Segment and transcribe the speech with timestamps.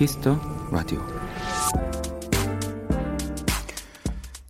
[0.00, 0.40] 키스 더
[0.70, 0.98] 라디오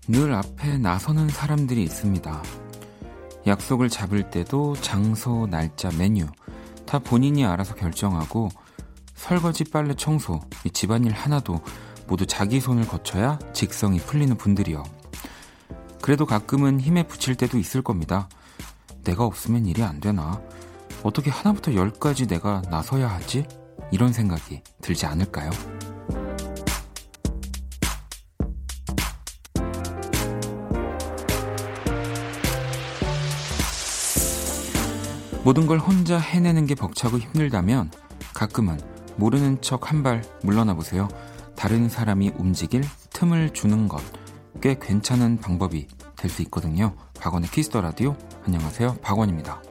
[0.07, 2.41] 늘 앞에 나서는 사람들이 있습니다.
[3.48, 6.29] 약속을 잡을 때도 장소, 날짜, 메뉴
[6.87, 8.48] 다 본인이 알아서 결정하고
[9.16, 11.61] 설거지, 빨래, 청소, 이 집안일 하나도
[12.06, 14.84] 모두 자기 손을 거쳐야 직성이 풀리는 분들이요.
[16.01, 18.28] 그래도 가끔은 힘에 부칠 때도 있을 겁니다.
[19.03, 20.41] 내가 없으면 일이 안 되나?
[21.03, 23.48] 어떻게 하나부터 열까지 내가 나서야 하지?
[23.91, 25.51] 이런 생각이 들지 않을까요?
[35.45, 37.91] 모든 걸 혼자 해내는 게 벅차고 힘들다면
[38.34, 38.79] 가끔은
[39.16, 41.08] 모르는 척 한 발 물러나 보세요.
[41.56, 44.01] 다른 사람이 움직일 틈을 주는 것
[44.61, 45.86] 꽤 괜찮은 방법이
[46.17, 46.95] 될 수 있거든요.
[47.19, 48.14] 박원의 키스터 라디오.
[48.45, 48.97] 안녕하세요.
[49.01, 49.62] 박원입니다.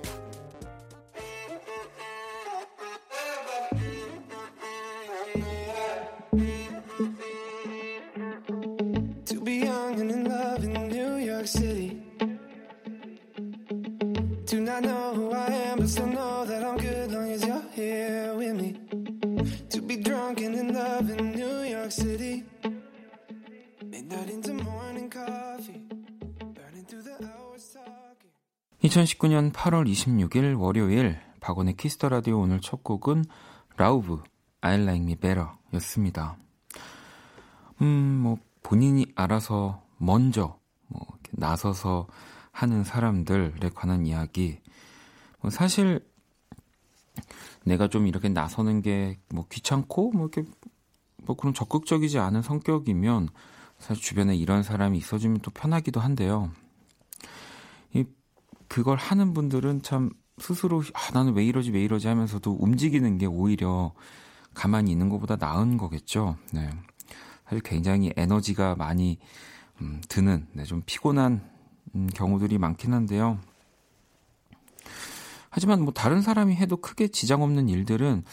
[29.03, 33.25] 2019년 8월 26일 월요일 박원의 키스 더 라디오 오늘 첫 곡은
[33.77, 34.21] Lauv
[34.61, 36.37] I Like Me Better 였습니다.
[37.81, 42.07] 음, 뭐 본인이 알아서 먼저 뭐 나서서
[42.51, 44.59] 하는 사람들에 관한 이야기.
[45.39, 46.05] 뭐 사실
[47.63, 50.49] 내가 좀 이렇게 나서는 게 뭐 귀찮고 뭐 이렇게
[51.23, 53.29] 뭐 그런 적극적이지 않은 성격이면
[53.77, 56.51] 사실 주변에 이런 사람이 있어주면 또 편하기도 한데요.
[58.69, 63.93] 그걸 하는 분들은 참 스스로 아, 나는 왜 이러지 왜 이러지 하면서도 움직이는 게 오히려
[64.53, 66.37] 가만히 있는 것보다 나은 거겠죠.
[66.53, 66.69] 네.
[67.43, 69.17] 사실 굉장히 에너지가 많이
[69.81, 71.41] 음, 드는 네, 좀 피곤한
[71.95, 73.39] 음, 경우들이 많긴 한데요.
[75.49, 78.23] 하지만 뭐 다른 사람이 해도 크게 지장 없는 일들은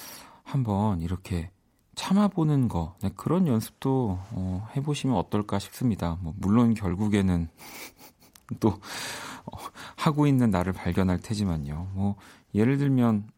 [0.43, 1.51] 한번 이렇게
[1.95, 6.19] 참아보는 거 네, 그런 연습도 어, 해보시면 어떨까 싶습니다.
[6.21, 7.49] 뭐 물론 결국에는
[8.61, 9.57] 또 어,
[9.97, 11.91] 하고 있는 나를 발견할 테지만요.
[11.95, 12.17] 뭐
[12.55, 13.29] 예를 들면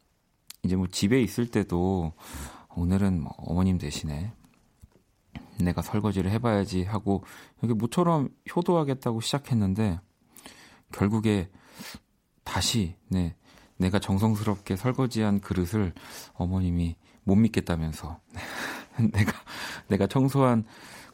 [0.63, 2.13] 이제 뭐 집에 있을 때도
[2.75, 4.33] 오늘은 뭐 어머님 대신에
[5.59, 7.25] 내가 설거지를 해봐야지 하고
[7.63, 10.01] 여기 모처럼 효도하겠다고 시작했는데
[10.93, 11.51] 결국에
[12.45, 13.35] 다시 네
[13.77, 15.93] 내가 정성스럽게 설거지한 그릇을
[16.35, 18.21] 어머님이 못 믿겠다면서
[19.13, 19.33] 내가
[19.89, 20.65] 내가 청소한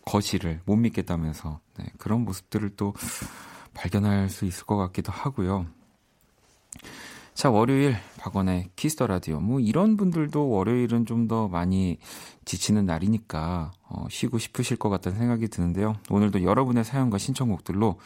[0.04, 2.94] 거실을 못 믿겠다면서 네, 그런 모습들을 또
[3.74, 5.66] 발견할 수 있을 것 같기도 하고요.
[7.34, 9.40] 자, 월요일 박원의 키스 더 라디오.
[9.40, 11.98] 뭐 이런 분들도 월요일은 좀 더 많이
[12.44, 15.96] 지치는 날이니까 어, 쉬고 싶으실 것 같다는 생각이 드는데요.
[16.10, 17.98] 오늘도 여러분의 사연과 신청곡들로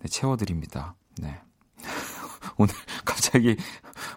[0.00, 0.94] 네, 채워드립니다.
[1.20, 1.38] 네.
[2.58, 3.56] 오늘 갑자기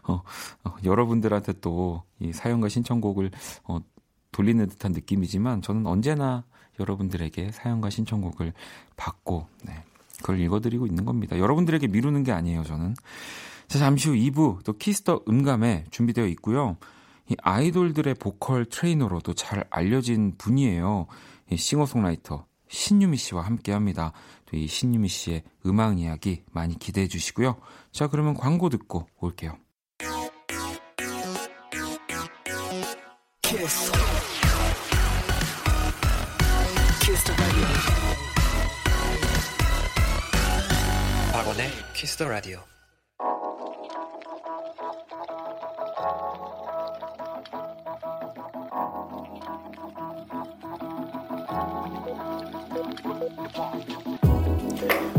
[0.03, 0.21] 어,
[0.65, 3.31] 어, 여러분들한테 또 이 사연과 신청곡을
[3.63, 3.79] 어,
[4.31, 6.43] 돌리는 듯한 느낌이지만 저는 언제나
[6.79, 8.53] 여러분들에게 사연과 신청곡을
[8.97, 9.83] 받고 네,
[10.21, 11.37] 그걸 읽어드리고 있는 겁니다.
[11.37, 12.95] 여러분들에게 미루는 게 아니에요, 저는.
[13.67, 16.77] 자, 잠시 후 2부 또 키스 더 음감이 준비되어 있고요.
[17.29, 21.07] 이 아이돌들의 보컬 트레이너로도 잘 알려진 분이에요.
[21.51, 24.13] 이 싱어송라이터 신유미 씨와 함께 합니다.
[24.45, 27.57] 또 이 신유미 씨의 음악 이야기 많이 기대해 주시고요.
[27.91, 29.57] 자, 그러면 광고 듣고 올게요.
[33.41, 33.91] 키스.
[37.01, 37.98] 키스
[41.39, 42.59] 박원의 키스 더 라디오.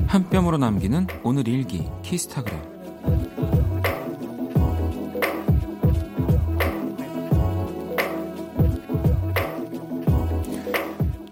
[0.09, 2.61] 한 뼘으로 남기는 오늘 일기 키스타그램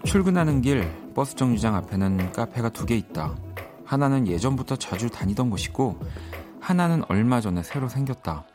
[0.03, 3.35] 출근하는 길 버스 정류장 앞에는 카페가 두 개 있다.
[3.89, 5.99] 하나는 예전부터 자주 다니던 곳이고
[6.59, 8.45] 하나는 얼마 전에 새로 생겼다.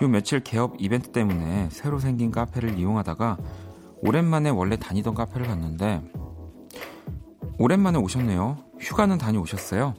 [0.00, 3.36] 요 며칠 개업 이벤트 때문에 새로 생긴 카페를 이용하다가
[4.00, 6.00] 오랜만에 원래 다니던 카페를 갔는데
[7.58, 8.64] 오랜만에 오셨네요.
[8.80, 9.92] 휴가는 다녀오셨어요.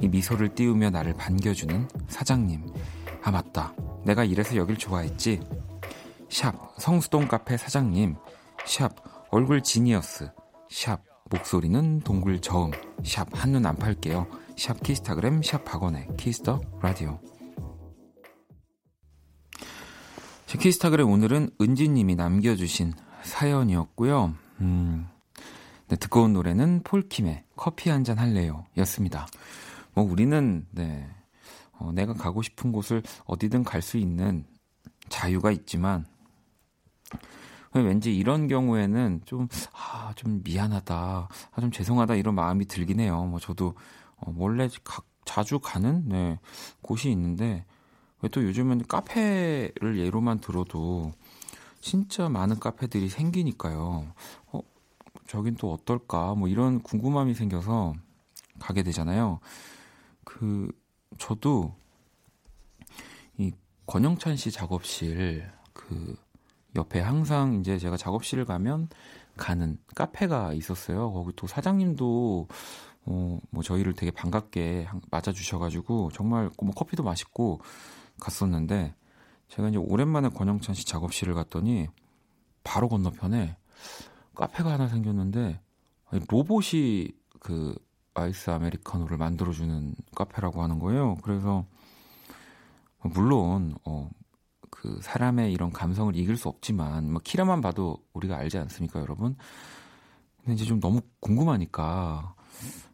[0.00, 2.64] 이 미소를 띄우며 나를 반겨주는 사장님.
[3.22, 3.74] 아 맞다.
[4.06, 5.42] 내가 이래서 여길 좋아했지.
[6.30, 8.16] 샵 성수동 카페 사장님.
[8.64, 8.90] 샵
[9.30, 10.30] 얼굴 genius.
[10.70, 12.70] 샵 목소리는 동굴 저음
[13.04, 14.26] 샵 한눈 안 팔게요
[14.56, 17.20] 샵 키스타그램 샵 박원의 키스 더 라디오
[20.58, 22.92] 키스타그램 오늘은 은지님이 남겨주신
[23.22, 24.34] 사연이었고요.
[24.60, 25.06] 음,
[25.88, 29.26] 네, 듣고 온 노래는 폴킴의 커피 한 잔 할래요 였습니다.
[29.94, 31.06] 뭐 우리는 네,
[31.72, 34.46] 어, 내가 가고 싶은 곳을 어디든 갈 수 있는
[35.08, 36.06] 자유가 있지만
[37.82, 43.24] 왠지 이런 경우에는 좀, 아, 좀 미안하다, 아, 좀 죄송하다 이런 마음이 들긴 해요.
[43.24, 43.74] 뭐 저도
[44.16, 46.38] 어, 원래 가, 자주 가는 네,
[46.82, 47.64] 곳이 있는데
[48.20, 51.12] 왜 또 요즘은 카페를 예로만 들어도
[51.80, 54.12] 진짜 많은 카페들이 생기니까요.
[54.52, 54.60] 어,
[55.26, 56.34] 저긴 또 어떨까?
[56.34, 57.94] 뭐 이런 궁금함이 생겨서
[58.58, 59.38] 가게 되잖아요.
[60.24, 60.68] 그
[61.18, 61.74] 저도
[63.36, 63.52] 이
[63.86, 66.16] 권영찬 씨 작업실 그
[66.76, 68.88] 옆에 항상 이제 제가 작업실을 가면
[69.36, 71.12] 가는 카페가 있었어요.
[71.12, 72.48] 거기 또 사장님도
[73.06, 77.60] 어, 뭐 저희를 되게 반갑게 맞아주셔가지고 정말 뭐 커피도 맛있고
[78.20, 78.94] 갔었는데
[79.48, 81.88] 제가 이제 오랜만에 권영찬 씨 작업실을 갔더니
[82.64, 83.56] 바로 건너편에
[84.34, 85.60] 카페가 하나 생겼는데
[86.28, 87.08] 로봇이
[87.40, 87.74] 그
[88.14, 91.16] 아이스 아메리카노를 만들어주는 카페라고 하는 거예요.
[91.22, 91.64] 그래서
[93.02, 94.10] 물론 어,
[94.80, 99.36] 그 사람의 이런 감성을 이길 수 없지만 뭐 키라만 봐도 우리가 알지 않습니까, 여러분?
[100.38, 102.34] 근데 이제 좀 너무 궁금하니까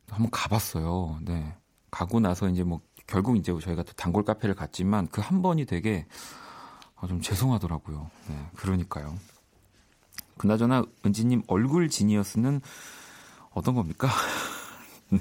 [0.08, 1.18] 한번 가봤어요.
[1.22, 1.54] 네.
[1.90, 6.06] 가고 나서 이제 뭐 결국 이제 저희가 또 단골 카페를 갔지만 그 한 번이 되게
[6.96, 8.10] 아, 좀 죄송하더라고요.
[8.28, 9.14] 네, 그러니까요.
[10.38, 12.62] 그나저나 은지님 얼굴 genius는
[13.50, 14.08] 어떤 겁니까?
[15.10, 15.20] 네.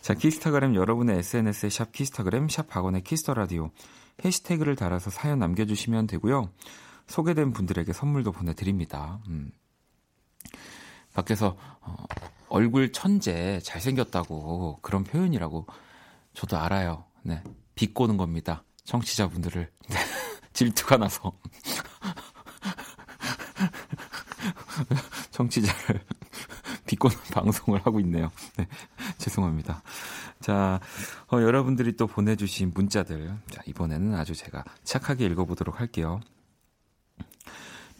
[0.00, 3.70] 자, 키스타그램 여러분의 SNS에 샵 키스타그램, 샵 박원의 키스 더 라디오
[4.24, 6.50] 해시태그를 달아서 사연 남겨주시면 되고요.
[7.06, 9.20] 소개된 분들에게 선물도 보내드립니다.
[9.28, 9.50] 음.
[11.14, 11.96] 밖에서 어,
[12.48, 15.66] 얼굴 천재 잘생겼다고 그런 표현이라고
[16.34, 17.04] 저도 알아요.
[17.22, 17.42] 네.
[17.74, 18.64] 비꼬는 겁니다.
[18.84, 19.70] 청취자분들을.
[19.88, 19.96] 네.
[20.52, 21.32] 질투가 나서.
[25.30, 26.04] 청취자를
[26.88, 28.30] 비꼬는 방송을 하고 있네요.
[28.56, 28.66] 네.
[29.18, 29.82] 죄송합니다.
[30.40, 30.80] 자,
[31.30, 33.36] 어, 여러분들이 또 보내주신 문자들.
[33.50, 36.20] 자, 이번에는 아주 제가 착하게 읽어보도록 할게요.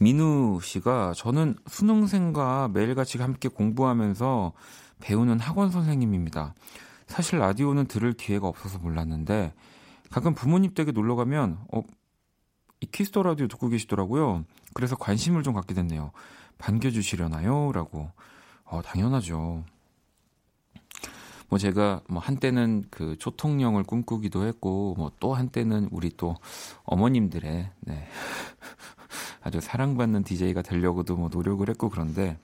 [0.01, 4.53] 민우 씨가 저는 수능생과 매일같이 함께 공부하면서
[5.01, 6.55] 배우는 학원 선생님입니다.
[7.07, 9.55] 사실 라디오는 들을 기회가 없어서 몰랐는데
[10.11, 11.83] 가끔 부모님 댁에 놀러 가면 어,
[12.81, 14.45] 이 키스 더 라디오 듣고 계시더라고요.
[14.73, 16.13] 그래서 관심을 좀 갖게 됐네요.
[16.59, 17.73] 반겨주시려나요?
[17.73, 18.13] 라고.
[18.71, 19.65] 어, 당연하죠.
[21.49, 26.37] 뭐 제가 뭐 한때는 그 초통령을 꿈꾸기도 했고 뭐 또 한때는 우리 또
[26.85, 28.09] 어머님들의 네.
[29.43, 32.39] 아주 사랑받는 DJ가 되려고도 뭐 노력을 했고 그런데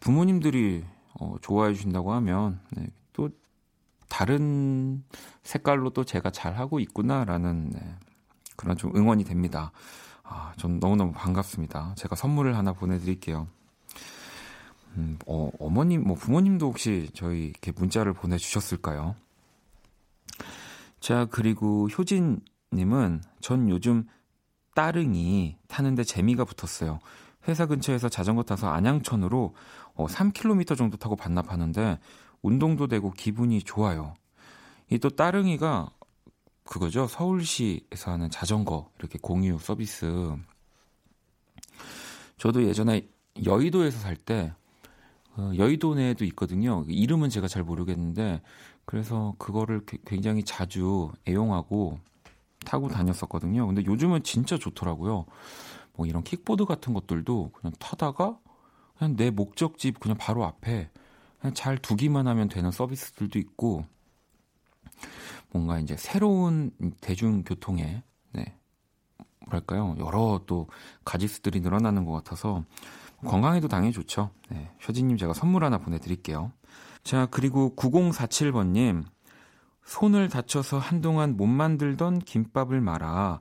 [0.00, 0.84] 부모님들이
[1.20, 3.30] 어, 좋아해 주신다고 하면 네, 또
[4.08, 5.02] 다른
[5.42, 7.94] 색깔로 또 제가 잘 하고 있구나라는 네,
[8.56, 9.72] 그런 좀 응원이 됩니다.
[10.22, 11.94] 아, 전 너무너무 반갑습니다.
[11.96, 13.48] 제가 선물을 하나 보내드릴게요.
[14.96, 19.14] 음, 어, 어머님, 뭐 부모님도 혹시 저희 이렇게 문자를 보내주셨을까요?
[21.00, 24.04] 자, 그리고 효진님은 전 요즘
[24.74, 26.98] 따릉이 타는데 재미가 붙었어요.
[27.46, 29.54] 회사 근처에서 자전거 타서 안양천으로
[29.94, 31.98] 어, 3km 정도 타고 반납하는데
[32.42, 34.14] 운동도 되고 기분이 좋아요.
[34.90, 35.90] 이 또 따릉이가
[36.64, 37.06] 그거죠.
[37.06, 40.34] 서울시에서 하는 자전거 이렇게 공유 서비스.
[42.36, 43.08] 저도 예전에
[43.44, 44.52] 여의도에서 살 때
[45.36, 46.84] 어, 여의도 내에도 있거든요.
[46.88, 48.42] 이름은 제가 잘 모르겠는데
[48.84, 51.98] 그래서 그거를 굉장히 자주 애용하고
[52.64, 53.66] 타고 다녔었거든요.
[53.66, 55.26] 근데 요즘은 진짜 좋더라고요.
[55.94, 58.38] 뭐 이런 킥보드 같은 것들도 그냥 타다가
[58.98, 60.90] 그냥 내 목적지 그냥 바로 앞에
[61.40, 63.84] 그냥 잘 두기만 하면 되는 서비스들도 있고
[65.50, 66.70] 뭔가 이제 새로운
[67.00, 68.58] 대중교통에 네.
[69.46, 70.68] 뭐랄까요 여러 또
[71.04, 72.64] 가지수들이 늘어나는 것 같아서
[73.24, 74.30] 건강에도 당연히 좋죠.
[74.50, 76.52] 네, 효진님 제가 선물 하나 보내드릴게요.
[77.02, 79.04] 자, 그리고 9047번님.
[79.84, 83.40] 손을 다쳐서 한동안 못 만들던 김밥을 말아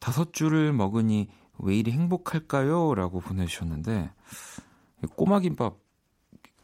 [0.00, 2.94] 다섯 줄을 먹으니 왜 이리 행복할까요?
[2.94, 4.10] 라고 보내주셨는데,
[5.16, 5.76] 꼬마 김밥,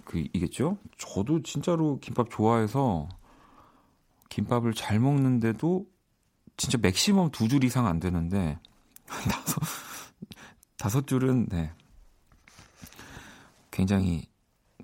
[0.05, 0.79] 그, 이겠죠?
[0.97, 3.09] 저도 진짜로 김밥 좋아해서,
[4.31, 5.87] 김밥을 잘 먹는데도,
[6.57, 8.59] 진짜 맥시멈 두 줄 이상 안 되는데,
[9.07, 9.61] 다섯,
[10.79, 11.73] 다섯 줄은, 네,
[13.73, 14.27] 굉장히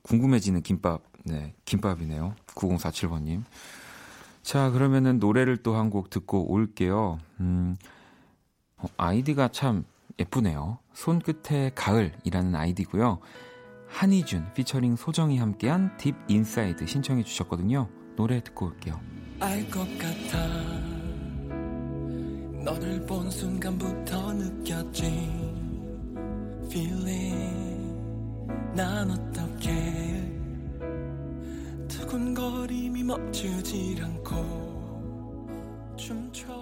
[0.02, 2.34] 궁금해지는 김밥, 네, 김밥이네요.
[2.48, 3.44] 9047번님.
[4.42, 7.18] 자, 그러면은 노래를 또 한 곡 듣고 올게요.
[7.40, 7.76] 음,
[8.78, 9.84] 어, 아이디가 참
[10.18, 10.78] 예쁘네요.
[10.94, 13.18] 손끝에 가을이라는 아이디고요.
[13.88, 17.88] 한희준 피처링 소정이 함께한 Deep Inside 신청해 주셨거든요.
[18.16, 19.00] 노래 듣고 올게요.
[19.40, 20.46] 알 것 같아
[22.64, 25.06] 너를 본 순간부터 느꼈지
[26.66, 27.67] Feeling
[28.74, 29.70] 난 어떻게?
[31.88, 34.34] 두근거림이 멈추질 않고
[35.96, 36.57] 춤춰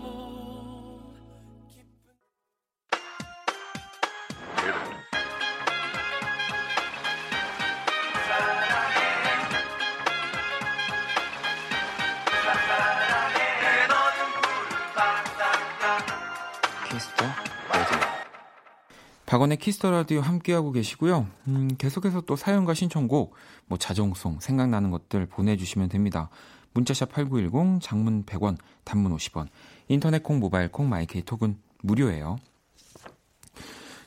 [19.47, 21.27] 박원의 키스 더 라디오 함께하고 계시고요.
[21.49, 23.35] 음, 계속해서 또 사연과 신청곡,
[23.67, 26.31] 뭐 자정송, 생각나는 것들 보내주시면 됩니다.
[26.75, 29.49] 문자샵 8910, 장문 100원, 단문 50원,
[29.89, 32.39] 인터넷 콩, 모바일 콩, 마이케이 톡은 무료예요.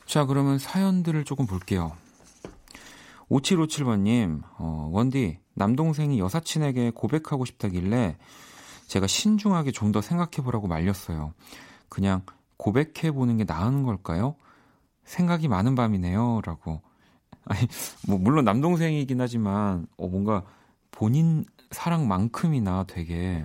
[0.06, 1.92] 자, 그러면 사연들을 조금 볼게요.
[3.30, 8.16] 5757번님, 어, 원디, 남동생이 여사친에게 고백하고 싶다길래
[8.88, 11.32] 제가 신중하게 좀 더 생각해보라고 말렸어요.
[11.88, 12.22] 그냥
[12.58, 14.36] 고백해보는 게 나은 걸까요?
[15.10, 16.42] 생각이 많은 밤이네요.
[16.44, 16.80] 라고.
[17.44, 17.60] 아니,
[18.06, 20.44] 뭐, 물론 남동생이긴 하지만, 어, 뭔가
[20.90, 23.44] 본인 사랑만큼이나 되게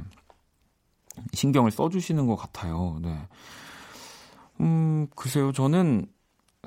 [1.34, 3.00] 신경을 써주시는 것 같아요.
[3.02, 3.28] 네.
[4.62, 5.52] 음, 글쎄요.
[5.52, 6.08] 저는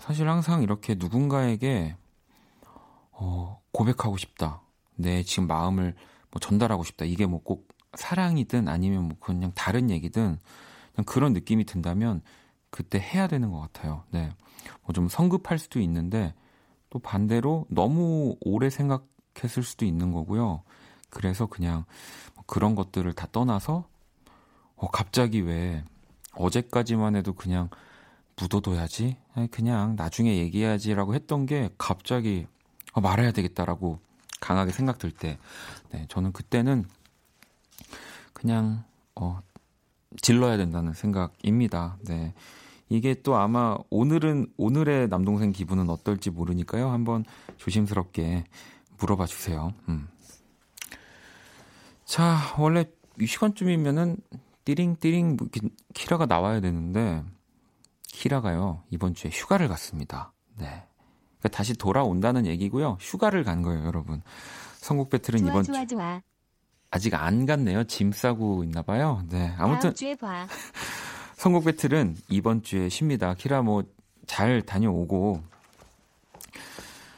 [0.01, 1.97] 사실 항상 이렇게 누군가에게,
[3.13, 4.63] 어, 고백하고 싶다.
[4.97, 5.95] 내 지금 마음을
[6.31, 7.05] 뭐 전달하고 싶다.
[7.05, 10.39] 이게 뭐 꼭 사랑이든 아니면 뭐 그냥 다른 얘기든
[10.95, 12.23] 그냥 그런 느낌이 든다면
[12.71, 14.05] 그때 해야 되는 것 같아요.
[14.11, 14.33] 네.
[14.83, 16.35] 뭐 좀 성급할 수도 있는데
[16.91, 20.63] 또 반대로 너무 오래 생각했을 수도 있는 거고요.
[21.11, 21.85] 그래서 그냥
[22.35, 23.87] 뭐 그런 것들을 다 떠나서
[24.77, 25.85] 어, 갑자기 왜
[26.35, 27.69] 어제까지만 해도 그냥
[28.41, 29.17] 묻어둬야지?
[29.51, 32.47] 그냥 나중에 얘기해야지라고 했던 게 갑자기
[32.93, 33.99] 어, 말해야 되겠다라고
[34.41, 35.37] 강하게 생각들 때,
[35.91, 36.85] 네, 저는 그때는
[38.33, 38.85] 그냥
[39.17, 39.41] 어,
[40.21, 41.99] 질러야 된다는 생각입니다.
[42.03, 42.35] 네.
[42.89, 46.91] 이게 또 아마 오늘은 오늘의 남동생 기분은 어떨지 모르니까요.
[46.91, 47.25] 한번
[47.59, 48.45] 조심스럽게
[48.99, 49.73] 물어봐 주세요.
[49.89, 50.09] 음.
[52.05, 52.87] 자, 원래
[53.21, 54.17] 이 시간쯤이면은
[54.65, 55.49] 띠링띠링 뭐
[55.95, 57.23] 키라가 나와야 되는데
[58.05, 60.33] 키라가요 이번 주에 휴가를 갔습니다.
[60.57, 60.67] 네.
[61.39, 62.97] 그러니까 다시 돌아온다는 얘기고요.
[63.01, 64.23] 휴가를 간 거예요, 여러분.
[64.79, 66.23] 선곡 배틀은 좋아, 이번 좋아, 좋아.
[66.91, 67.85] 아직 안 갔네요.
[67.85, 69.23] 짐 싸고 있나 봐요.
[69.29, 69.55] 네.
[69.59, 70.47] 다음 주에 봐.
[71.37, 73.35] 선곡 배틀은 이번 주에 쉽니다.
[73.35, 73.85] 키라 뭐
[74.29, 75.43] 잘 다녀오고.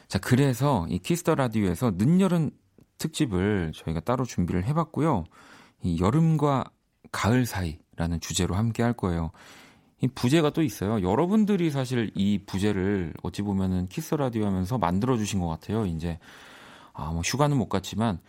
[0.07, 2.49] 자, 그래서 이 키스 더 라디오에서 늦여름
[2.97, 5.25] 특집을 저희가 따로 준비를 해 봤고요.
[5.83, 6.65] 이 여름과
[7.11, 9.31] 가을 사이라는 주제로 함께 할 거예요.
[9.99, 11.01] 이 부제가 또 있어요.
[11.07, 15.85] 여러분들이 사실 이 부제를 어찌 보면은 키스 라디오 하면서 만들어 주신 것 같아요.
[15.85, 16.17] 이제
[16.93, 18.19] 아, 뭐 휴가는 못 갔지만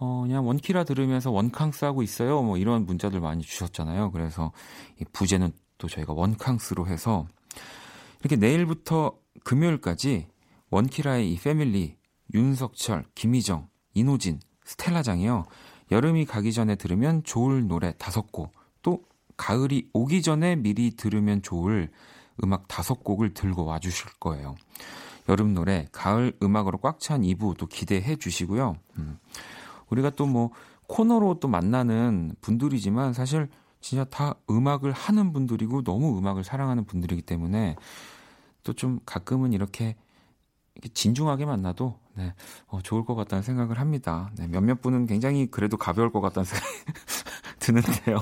[0.00, 2.42] 어, 그냥 원키라 들으면서 원캉스 하고 있어요.
[2.42, 4.10] 뭐 이런 문자들 많이 주셨잖아요.
[4.12, 4.50] 그래서
[4.98, 7.26] 이 부제는 또 저희가 원캉스로 해서
[8.20, 9.12] 이렇게 내일부터
[9.44, 10.26] 금요일까지
[10.70, 11.96] 원키라의 이 패밀리
[12.32, 15.44] 윤석철, 김희정, 이노진, 스텔라장이요.
[15.90, 18.52] 여름이 가기 전에 들으면 좋을 노래 다섯 곡,
[18.82, 19.02] 또
[19.36, 21.90] 가을이 오기 전에 미리 들으면 좋을
[22.42, 24.54] 음악 다섯 곡을 들고 와주실 거예요.
[25.28, 28.76] 여름 노래, 가을 음악으로 꽉 찬 2부 또 기대해 주시고요.
[28.98, 29.18] 음.
[29.90, 30.50] 우리가 또 뭐
[30.86, 33.48] 코너로 또 만나는 분들이지만 사실
[33.80, 37.76] 진짜 다 음악을 하는 분들이고 너무 음악을 사랑하는 분들이기 때문에
[38.64, 39.96] 또 좀 가끔은 이렇게
[40.94, 42.34] 진중하게 만나도 네,
[42.66, 44.30] 어, 좋을 것 같다는 생각을 합니다.
[44.36, 46.74] 네, 몇몇 분은 굉장히 그래도 가벼울 것 같다는 생각이
[47.60, 48.18] 드는데요.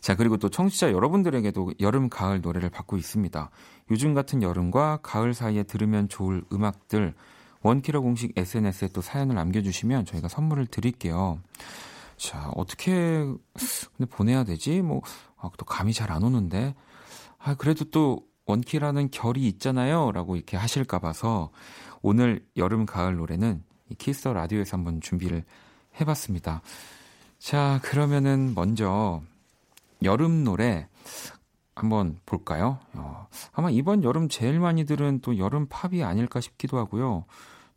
[0.00, 3.50] 자, 그리고 또 청취자 여러분들에게도 여름, 가을 노래를 받고 있습니다.
[3.90, 7.14] 요즘 같은 여름과 가을 사이에 들으면 좋을 음악들
[7.62, 11.40] 원키러 공식 SNS에 또 사연을 남겨주시면 저희가 선물을 드릴게요.
[12.16, 13.24] 자, 어떻게
[13.96, 14.80] 근데 보내야 되지?
[14.82, 15.02] 뭐,
[15.36, 16.74] 아, 또 감이 잘 안 오는데.
[17.38, 20.12] 아, 그래도 또 원키라는 결이 있잖아요.
[20.12, 21.50] 라고 이렇게 하실까 봐서
[22.02, 25.44] 오늘 여름, 가을 노래는 이 키스 라디오에서 한번 준비를
[26.00, 26.62] 해봤습니다.
[27.38, 29.22] 자, 그러면은 먼저
[30.02, 30.88] 여름 노래
[31.80, 32.78] 한번 볼까요?
[32.92, 37.24] 어, 아마 이번 여름 제일 많이 들은 또 여름 팝이 아닐까 싶기도 하고요.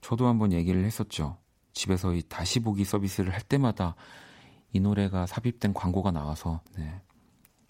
[0.01, 1.37] 저도 한번 얘기를 했었죠.
[1.71, 3.95] 집에서 이 다시 보기 서비스를 할 때마다
[4.73, 7.01] 이 노래가 삽입된 광고가 나와서 네.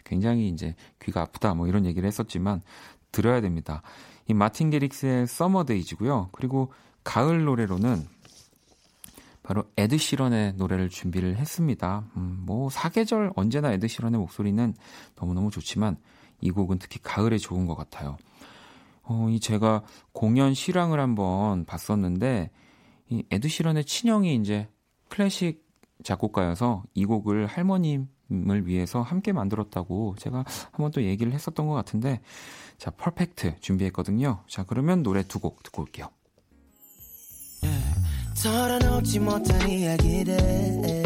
[0.03, 2.61] 굉장히 이제 귀가 아프다 뭐 이런 얘기를 했었지만
[3.11, 3.83] 들어야 됩니다.
[4.27, 6.29] 이 마틴 개릭스의 Summer Days고요.
[6.31, 6.73] 그리고
[7.03, 8.07] 가을 노래로는
[9.43, 12.05] 바로 에드 시런의 노래를 준비를 했습니다.
[12.15, 14.73] 음, 뭐 사계절 언제나 에드 시런의 목소리는
[15.15, 15.97] 너무너무 좋지만
[16.43, 18.17] 이 곡은 특히 가을에 좋은 것 같아요.
[19.03, 22.51] 어, 이 제가 공연 실황을 한번 봤었는데
[23.09, 24.67] 이 에드 시런의 친형이 이제
[25.09, 25.63] 클래식
[26.03, 32.19] 작곡가여서 이 곡을 할머님을 위해서 함께 만들었다고 제가 한번 또 얘기를 했었던 것 같은데
[32.77, 34.43] 자, 퍼펙트 준비했거든요.
[34.47, 36.07] 자, 그러면 노래 두 곡 듣고 올게요.
[38.41, 40.35] 털어놓지 못한 이야기들
[40.81, 41.03] 내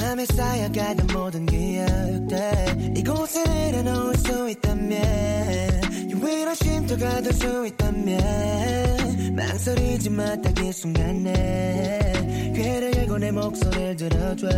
[0.00, 2.96] 맘에 쌓여가던 모든 기억들.
[2.96, 13.30] 이곳에 내려놓을 수 있다면 유일한 쉼터가 될 수 있다면 망설이지 마딱이 순간에 귀를 열고 내
[13.30, 14.48] 목소리를 들어줘.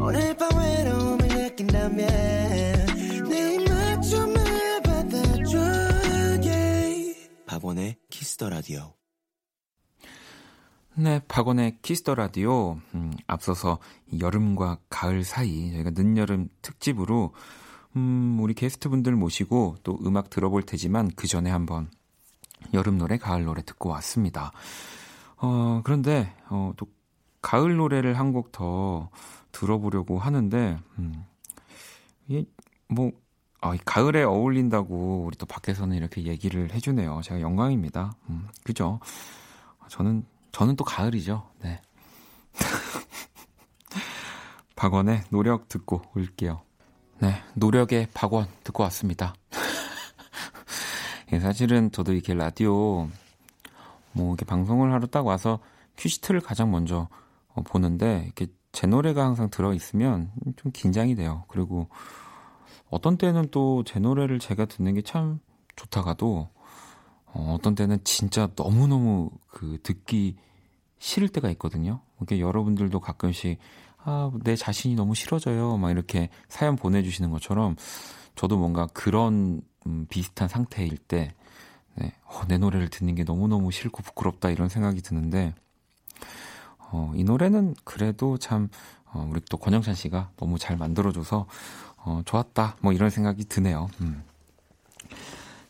[0.00, 2.06] 오늘 밤 외로움을 느낀다면
[3.28, 4.34] 내좀
[4.84, 5.58] 받아줘
[6.42, 7.28] yeah.
[7.46, 8.97] 박원의 키스 더 라디오
[10.98, 12.78] 네, 박원의 키스 더 라디오.
[12.94, 13.78] 음, 앞서서
[14.18, 17.32] 여름과 가을 사이 저희가 늦여름 특집으로
[17.94, 21.88] 음, 우리 게스트분들 모시고 또 음악 들어볼 테지만 그 전에 한번
[22.74, 24.50] 여름 노래, 가을 노래 듣고 왔습니다.
[25.36, 26.86] 어, 그런데 어, 또
[27.42, 29.08] 가을 노래를 한 곡 더
[29.52, 31.24] 들어보려고 하는데 음,
[32.26, 32.44] 이게
[32.88, 33.12] 뭐
[33.60, 37.20] 아, 가을에 어울린다고 우리 또 밖에서는 이렇게 얘기를 해주네요.
[37.22, 38.14] 제가 영광입니다.
[38.30, 38.98] 음, 그죠?
[39.88, 41.48] 저는 저는 또 가을이죠.
[41.62, 41.80] 네.
[44.76, 46.62] 박원의 노력 듣고 올게요.
[47.20, 49.34] 네, 노력의 박원 듣고 왔습니다.
[51.32, 53.08] 예, 사실은 저도 이렇게 라디오
[54.12, 55.58] 뭐 이렇게 방송을 하러 딱 와서
[55.96, 57.08] 큐시트를 가장 먼저
[57.54, 61.44] 어, 보는데 이렇게 제 노래가 항상 들어 있으면 좀 긴장이 돼요.
[61.48, 61.88] 그리고
[62.88, 65.40] 어떤 때는 또 제 노래를 제가 듣는 게 참
[65.76, 66.48] 좋다가도
[67.32, 70.36] 어, 어떤 때는 진짜 너무너무 그 듣기
[70.98, 72.00] 싫을 때가 있거든요.
[72.16, 73.58] 그러니까 여러분들도 가끔씩
[74.04, 75.76] 아, 내 자신이 너무 싫어져요.
[75.76, 77.76] 막 이렇게 사연 보내주시는 것처럼
[78.34, 81.34] 저도 뭔가 그런 음, 비슷한 상태일 때
[81.94, 85.54] 네, 어, 내 노래를 듣는 게 너무너무 싫고 부끄럽다 이런 생각이 드는데
[86.90, 88.68] 어, 이 노래는 그래도 참
[89.12, 91.46] 어, 우리 또 권영찬 씨가 너무 잘 만들어줘서
[91.96, 93.88] 어, 좋았다 뭐 이런 생각이 드네요.
[94.00, 94.22] 음.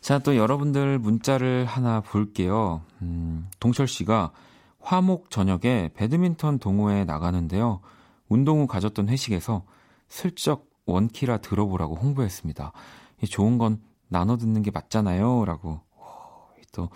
[0.00, 2.82] 자, 또 여러분들 문자를 하나 볼게요.
[3.02, 4.32] 음, 동철 씨가
[4.80, 7.80] 화목 저녁에 배드민턴 동호회에 나가는데요.
[8.28, 9.64] 운동 후 가졌던 회식에서
[10.08, 12.72] 슬쩍 원키라 들어보라고 홍보했습니다.
[13.28, 15.44] 좋은 건 나눠 듣는 게 맞잖아요.
[15.44, 15.80] 라고.
[16.72, 16.88] 또,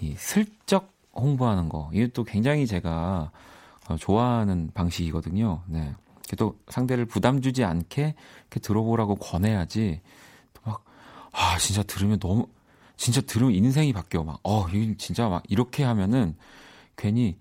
[0.00, 1.90] 이 슬쩍 홍보하는 거.
[1.92, 3.30] 이게 또 굉장히 제가
[3.88, 5.62] 어, 좋아하는 방식이거든요.
[5.66, 5.94] 네.
[6.38, 10.00] 또 상대를 부담 주지 않게 이렇게 들어보라고 권해야지.
[11.32, 12.46] 아, 진짜 들으면 너무,
[12.96, 14.24] 진짜 들으면 인생이 바뀌어.
[14.24, 16.36] 막, 어, 이 진짜 막 이렇게 하면은
[16.96, 17.38] 괜히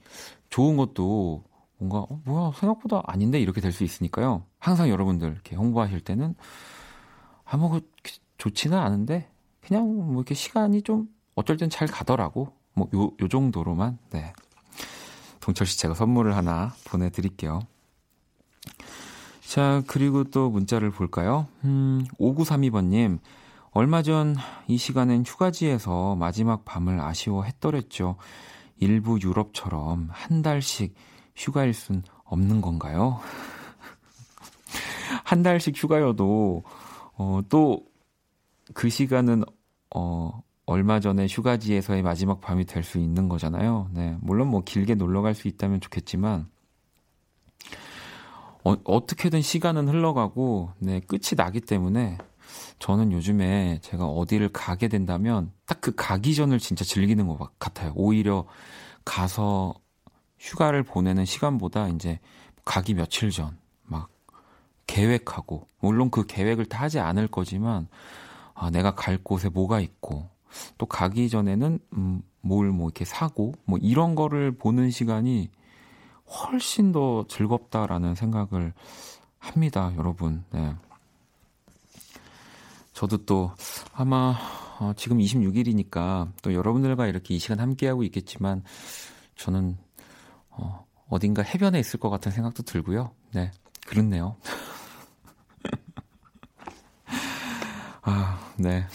[0.49, 1.43] 좋은 것도
[1.77, 4.43] 뭔가 어, 뭐야 생각보다 아닌데 이렇게 될 수 있으니까요.
[4.59, 6.35] 항상 여러분들 이렇게 홍보하실 때는
[7.45, 7.81] 아무
[8.37, 9.29] 좋지는 않은데
[9.61, 12.53] 그냥 뭐 이렇게 시간이 좀 어쩔 땐 잘 가더라고.
[12.73, 14.33] 뭐 요 요 정도로만 네.
[15.39, 17.61] 동철 씨 제가 선물을 하나 보내드릴게요.
[19.45, 21.47] 자, 그리고 또 문자를 볼까요?
[21.63, 23.19] 음, 5932번님.
[23.71, 24.35] 얼마 전
[24.67, 28.15] 이 시간엔 휴가지에서 마지막 밤을 아쉬워했더랬죠.
[28.77, 30.93] 일부 유럽처럼 한 달씩
[31.35, 33.19] 휴가일 순 없는 건가요?
[35.25, 36.63] 한 달씩 휴가여도
[37.17, 37.81] 어, 또
[38.75, 39.43] 그 시간은
[39.95, 43.89] 어, 얼마 전에 휴가지에서의 마지막 밤이 될 수 있는 거잖아요.
[43.91, 46.47] 네, 물론 뭐 길게 놀러 갈 수 있다면 좋겠지만
[48.63, 52.19] 어, 어떻게든 시간은 흘러가고 네, 끝이 나기 때문에
[52.79, 57.93] 저는 요즘에 제가 어디를 가게 된다면 딱 그 가기 전을 진짜 즐기는 것 같아요.
[57.95, 58.45] 오히려
[59.05, 59.73] 가서
[60.39, 62.19] 휴가를 보내는 시간보다 이제
[62.65, 64.09] 가기 며칠 전 막
[64.87, 67.87] 계획하고 물론 그 계획을 다 하지 않을 거지만
[68.53, 70.29] 아, 내가 갈 곳에 뭐가 있고
[70.77, 75.49] 또 가기 전에는 음, 뭘 뭐 이렇게 사고 뭐 이런 거를 보는 시간이
[76.27, 78.73] 훨씬 더 즐겁다라는 생각을
[79.39, 80.43] 합니다, 여러분.
[80.51, 80.75] 네.
[82.99, 83.51] 저도 또
[83.93, 84.35] 아마
[84.77, 88.61] 어, 지금 26일이니까 또 여러분들과 이렇게 이 시간 함께하고 있겠지만
[89.37, 89.77] 저는
[90.49, 93.11] 어, 어딘가 해변에 있을 것 같은 생각도 들고요.
[93.33, 93.51] 네,
[93.87, 94.35] 그렇네요.
[98.01, 98.85] 아, 네.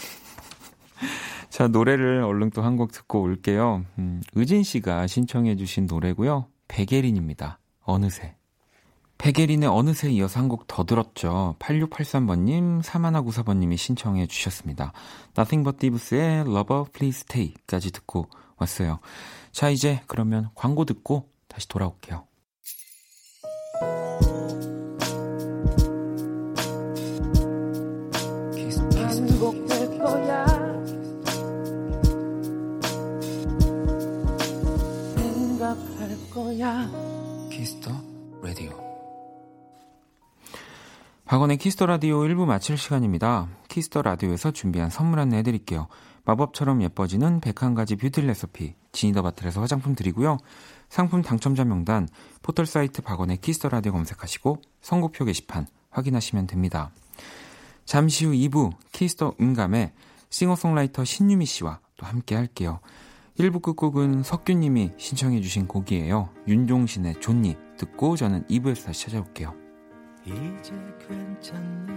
[1.49, 3.85] 자, 노래를 얼른 또 한 곡 듣고 올게요.
[3.97, 6.45] 음, 의진 씨가 신청해주신 노래고요.
[6.67, 7.57] 백예린입니다.
[7.81, 8.35] 어느새.
[9.17, 11.55] 백예린의 어느새 이어서 한 곡 더 들었죠.
[11.59, 14.93] 8683번님, 사마나구사번님이 신청해 주셨습니다.
[15.37, 18.99] Nothing but Thieves의 Lover Please Stay까지 듣고 왔어요.
[19.51, 22.25] 자, 이제 그러면 광고 듣고 다시 돌아올게요.
[36.35, 36.89] 거야.
[37.49, 37.91] 키스터
[38.41, 38.84] 라디오.
[41.25, 43.47] 박원의 키스 더 라디오 1부 마칠 시간입니다.
[43.67, 45.87] 키스 더 라디오에서 준비한 선물 안내 해드릴게요.
[46.23, 50.37] 마법처럼 예뻐지는 101가지 뷰티 레시피 지니더바틀에서 화장품 드리고요.
[50.87, 52.07] 상품 당첨자 명단
[52.43, 56.91] 포털 사이트 박원의 키스 더 라디오 검색하시고 선곡표 게시판 확인하시면 됩니다.
[57.85, 59.93] 잠시 후 2부 키스 더 음감에
[60.29, 62.81] 싱어송라이터 신유미 씨와 또 함께 할게요.
[63.39, 66.29] 1부 끝곡은 석규님이 신청해주신 곡이에요.
[66.47, 69.64] 윤종신의 좋니 듣고 저는 2부에서 다시 찾아올게요.
[70.25, 70.73] 이제
[71.07, 71.93] 괜찮니?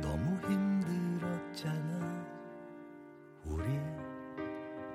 [0.00, 2.26] 너무 힘들었잖아.
[3.44, 3.64] 우리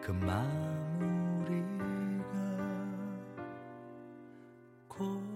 [0.02, 1.54] 그 마무리가
[4.90, 5.27] 고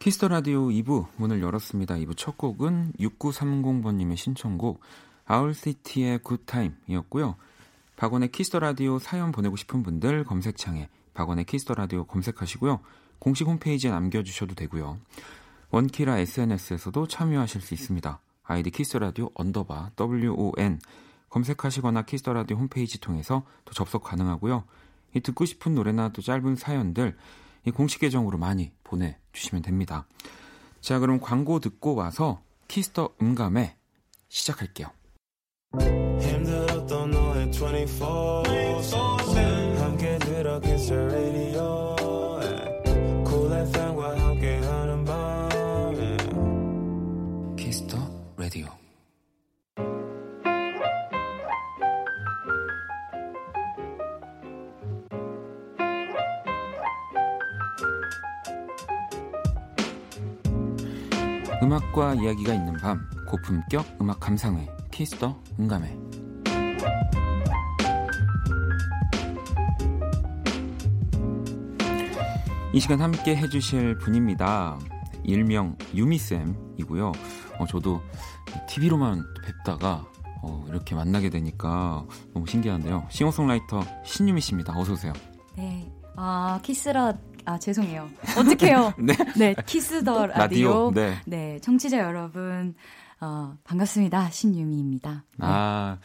[0.00, 1.96] Kiss the Radio 2부 문을 열었습니다.
[1.96, 4.80] 2부 첫 곡은 6930번님의 신청곡
[5.26, 7.36] 아울시티의 굿타임이었고요.
[7.96, 12.80] 박원의 Kiss the Radio 사연 보내고 싶은 분들 검색창에 박원의 Kiss the Radio 검색하시고요.
[13.18, 14.98] 공식 홈페이지에 남겨주셔도 되고요.
[15.70, 18.20] 원키라 SNS에서도 참여하실 수 있습니다.
[18.44, 20.80] 아이디 Kiss the Radio 언더바 WON
[21.28, 24.64] 검색하시거나 Kiss the Radio 홈페이지 통해서 또 접속 가능하고요.
[25.12, 27.18] 이 듣고 싶은 노래나 또 짧은 사연들
[27.66, 30.06] 이 공식 계정으로 많이 보내 주시면 됩니다.
[30.80, 33.76] 자, 그럼 광고 듣고 와서 Kiss the 음감회
[34.28, 34.88] 시작할게요.
[36.20, 38.42] 힘들었던 너의 24
[39.78, 41.96] 함께 들어 Kiss the radio
[43.26, 45.48] Cool FM과 함께하는 밤
[47.56, 47.98] Kiss the
[48.36, 48.79] Radio.
[61.62, 65.98] 음악과 이야기가 있는 밤 고품격 음악 감상회 Kiss the 음감회
[72.72, 74.78] 이 시간 함께 해주실 분입니다.
[75.24, 77.12] 일명 유미쌤이고요.
[77.58, 78.00] 어, 저도
[78.68, 80.06] TV로만 뵙다가
[80.42, 83.06] 어, 이렇게 만나게 되니까 너무 신기한데요.
[83.10, 84.78] 싱어송라이터 신유미 씨입니다.
[84.78, 85.12] 어서 오세요.
[85.56, 85.92] 네.
[86.16, 87.14] 아, 키스라,
[87.50, 88.08] 아, 죄송해요.
[88.38, 88.94] 어떡해요.
[89.02, 89.12] 네.
[89.36, 90.92] 네, Kiss the Radio.
[90.92, 91.16] 네.
[91.26, 92.74] 네, 청취자 여러분,
[93.20, 94.30] 어, 반갑습니다.
[94.30, 95.24] 신유미입니다.
[95.36, 95.38] 네.
[95.40, 95.98] 아,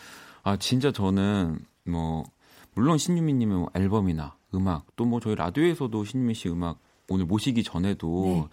[0.44, 2.24] 아 진짜 저는 뭐
[2.74, 6.80] 물론 신유미님의 뭐 앨범이나 음악 또 뭐 저희 라디오에서도 신유미 씨 음악
[7.10, 8.48] 오늘 모시기 전에도 네.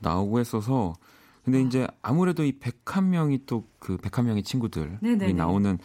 [0.00, 0.92] 나오고 했어서
[1.44, 5.32] 근데 이제 아무래도 이 101명이 또 그 101명의 친구들이 네네네.
[5.34, 5.78] 나오는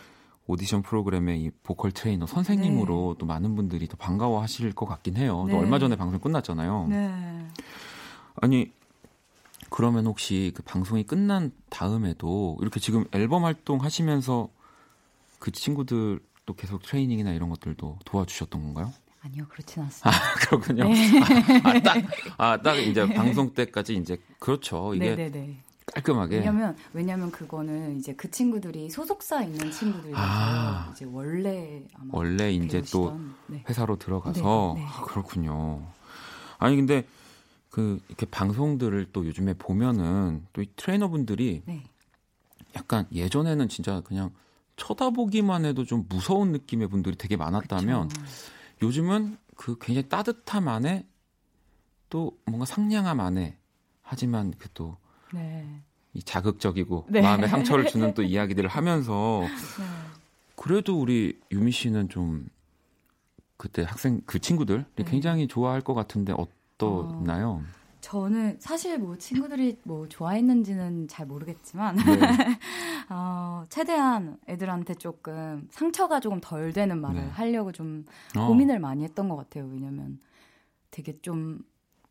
[0.50, 5.46] 오디션 프로그램의 이 보컬 트레이너 선생님으로 또 많은 분들이 더 반가워하실 것 같긴 해요.
[5.48, 5.58] 또 네.
[5.60, 6.88] 얼마 전에 방송 끝났잖아요.
[6.90, 7.48] 네.
[8.42, 8.72] 아니
[9.70, 14.50] 그러면 혹시 그 방송이 끝난 다음에도 이렇게 지금 앨범 활동 하시면서
[15.38, 18.92] 그 친구들 또 계속 트레이닝이나 이런 것들도 도와주셨던 건가요?
[19.22, 20.10] 아니요, 그렇진 않습니다.
[20.10, 20.90] 아 그렇군요.
[20.90, 21.20] 네.
[21.64, 22.04] 아, 딱,
[22.38, 24.96] 아, 딱 이제 방송 때까지 이제 그렇죠.
[24.96, 25.69] 이게 네네네.
[25.94, 26.38] 깔끔하게.
[26.38, 30.90] 왜냐면, 왜냐면 그거는 이제 그 친구들이 소속사 있는 친구들이라서 아.
[30.94, 33.64] 이제 원래 아마 원래 이제 또 네.
[33.68, 34.88] 회사로 들어가서 네, 네.
[34.88, 35.82] 아, 그렇군요.
[36.58, 37.06] 아니 근데
[37.70, 41.84] 그 이렇게 방송들을 또 요즘에 보면은 또 이 트레이너분들이 네.
[42.76, 44.32] 약간 예전에는 진짜 그냥
[44.76, 48.22] 쳐다보기만 해도 좀 무서운 느낌의 분들이 되게 많았다면 그쵸.
[48.82, 51.06] 요즘은 그 굉장히 따뜻함 안에
[52.10, 53.58] 또 뭔가 상냥함 안에
[54.02, 54.98] 하지만 그또
[55.34, 55.82] 이 네.
[56.26, 57.22] 자극적이고 네.
[57.22, 59.86] 마음에 상처를 주는 또 이야기들을 하면서 네.
[60.56, 62.50] 그래도 우리 유미 씨는 좀
[63.58, 65.04] 그때 학생 그 친구들 네.
[65.04, 67.64] 굉장히 좋아할 것 같은데 어떠나요?
[68.02, 72.04] 저는 사실 뭐 친구들이 뭐 좋아했는지는 잘 모르겠지만 네.
[73.10, 77.30] 어, 최대한 애들한테 조금 상처가 조금 덜 되는 말을 네.
[77.30, 78.06] 하려고 좀
[78.38, 78.48] 어.
[78.48, 79.68] 고민을 많이 했던 것 같아요.
[79.72, 80.20] 왜냐면
[80.92, 81.60] 되게 좀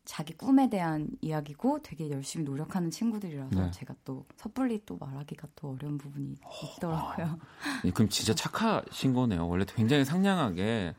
[0.09, 3.69] 자기 꿈에 대한 이야기고 되게 열심히 노력하는 친구들이라서 네.
[3.69, 6.35] 제가 또 섣불리 또 말하기가 또 어려운 부분이
[6.77, 7.37] 있더라고요.
[7.85, 9.47] 예, 그럼 진짜 착하신 거네요.
[9.47, 10.95] 원래 굉장히 상냥하게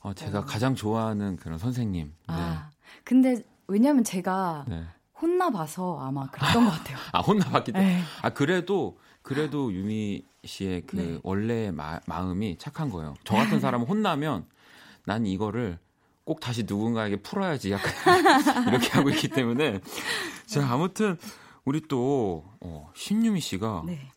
[0.00, 0.44] 어, 제가 어.
[0.44, 2.06] 가장 좋아하는 그런 선생님.
[2.06, 2.12] 네.
[2.26, 2.70] 아,
[3.04, 4.86] 근데 왜냐면 제가 네.
[5.20, 6.98] 혼나봐서 아마 그랬던 것 같아요.
[7.12, 7.94] 아 혼나봤기 때문에.
[7.98, 8.02] 네.
[8.22, 11.20] 아 그래도 그래도 유미 씨의 그 네.
[11.22, 13.14] 원래의 마, 마음이 착한 거예요.
[13.22, 14.46] 저 같은 사람은 혼나면
[15.04, 15.78] 난 이거를
[16.24, 17.92] 꼭 다시 누군가에게 풀어야지 약간
[18.68, 19.80] 이렇게 하고 있기 때문에
[20.46, 21.16] 자 아무튼
[21.64, 24.08] 우리 또 어, 신유미 씨가 네.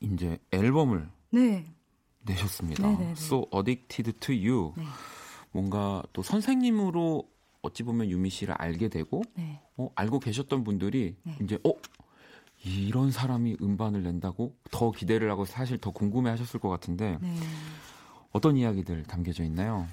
[0.00, 1.64] 이제 앨범을 네.
[2.20, 2.86] 내셨습니다.
[2.86, 3.12] 네네네.
[3.12, 4.72] So Addicted to You.
[4.76, 4.84] 네.
[5.52, 7.28] 뭔가 또 선생님으로
[7.62, 9.60] 어찌 보면 유미 씨를 알게 되고 네.
[9.76, 11.38] 어, 알고 계셨던 분들이 네.
[11.42, 11.72] 이제 어
[12.64, 17.34] 이런 사람이 음반을 낸다고 더 기대를 하고 사실 더 궁금해하셨을 것 같은데 네.
[18.32, 19.86] 어떤 이야기들 담겨져 있나요?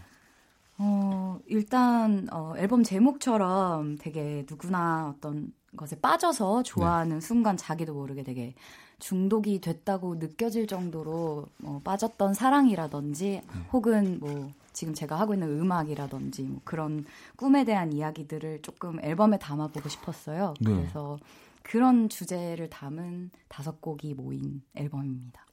[0.83, 8.55] 어, 일단 어, 앨범 제목처럼 되게 누구나 어떤 것에 빠져서 좋아하는 순간 자기도 모르게 되게
[8.97, 13.41] 중독이 됐다고 느껴질 정도로 뭐 빠졌던 사랑이라든지
[13.71, 19.87] 혹은 뭐 지금 제가 하고 있는 음악이라든지 뭐 그런 꿈에 대한 이야기들을 조금 앨범에 담아보고
[19.87, 20.55] 싶었어요.
[20.61, 20.73] 네.
[20.73, 21.19] 그래서
[21.61, 25.45] 그런 주제를 담은 다섯 곡이 모인 앨범입니다.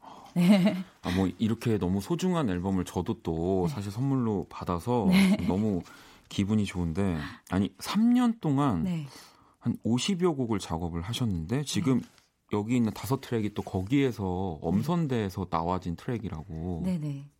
[1.02, 3.74] 아, 뭐 이렇게 너무 소중한 앨범을 저도 또 네.
[3.74, 5.08] 사실 선물로 받아서
[5.46, 5.82] 너무
[6.28, 7.18] 기분이 좋은데
[7.50, 9.06] 아니 3년 동안 네.
[9.58, 12.00] 한 50여 곡을 작업을 하셨는데 지금
[12.52, 16.82] 여기 있는 다섯 트랙이 또 거기에서 엄선돼서 나와진 트랙이라고.
[16.84, 17.30] 네네.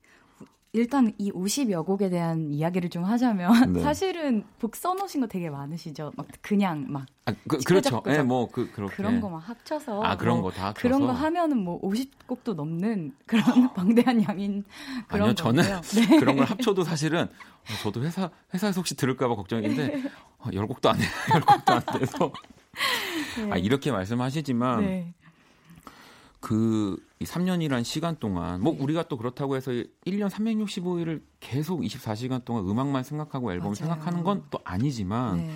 [0.74, 3.81] 일단 이 50여 곡에 대한 이야기를 좀 하자면 네.
[3.83, 6.12] 사실은 곡 써놓으신 거 되게 많으시죠.
[6.14, 8.02] 막 그냥 막 아, 그, 그렇죠.
[8.07, 11.12] 예, 뭐그 그렇게 그런 거 막 합쳐서 아, 그런 뭐 거다 그런 거?
[11.12, 13.42] 하면은 뭐 50곡도 넘는 그런
[13.74, 14.62] 방대한 양인
[15.09, 15.64] 그런 아니요, 저는.
[15.64, 16.18] 네.
[16.20, 20.02] 그런 걸 합쳐도 사실은 어, 저도 회사 회사에서 혹시 들을까봐 걱정인데
[20.38, 21.04] 어, 열 곡도 안 돼,
[21.35, 22.33] 열 곡도 안 돼서
[23.38, 23.50] 네.
[23.52, 25.14] 아, 이렇게 말씀하시지만 네.
[27.18, 28.81] 그 3년이란 시간 동안 뭐 네.
[28.81, 33.74] 우리가 또 그렇다고 해서 1년 365일을 계속 24시간 동안 음악만 생각하고 앨범 맞아요.
[33.74, 35.50] 생각하는 건 또 아니지만 네.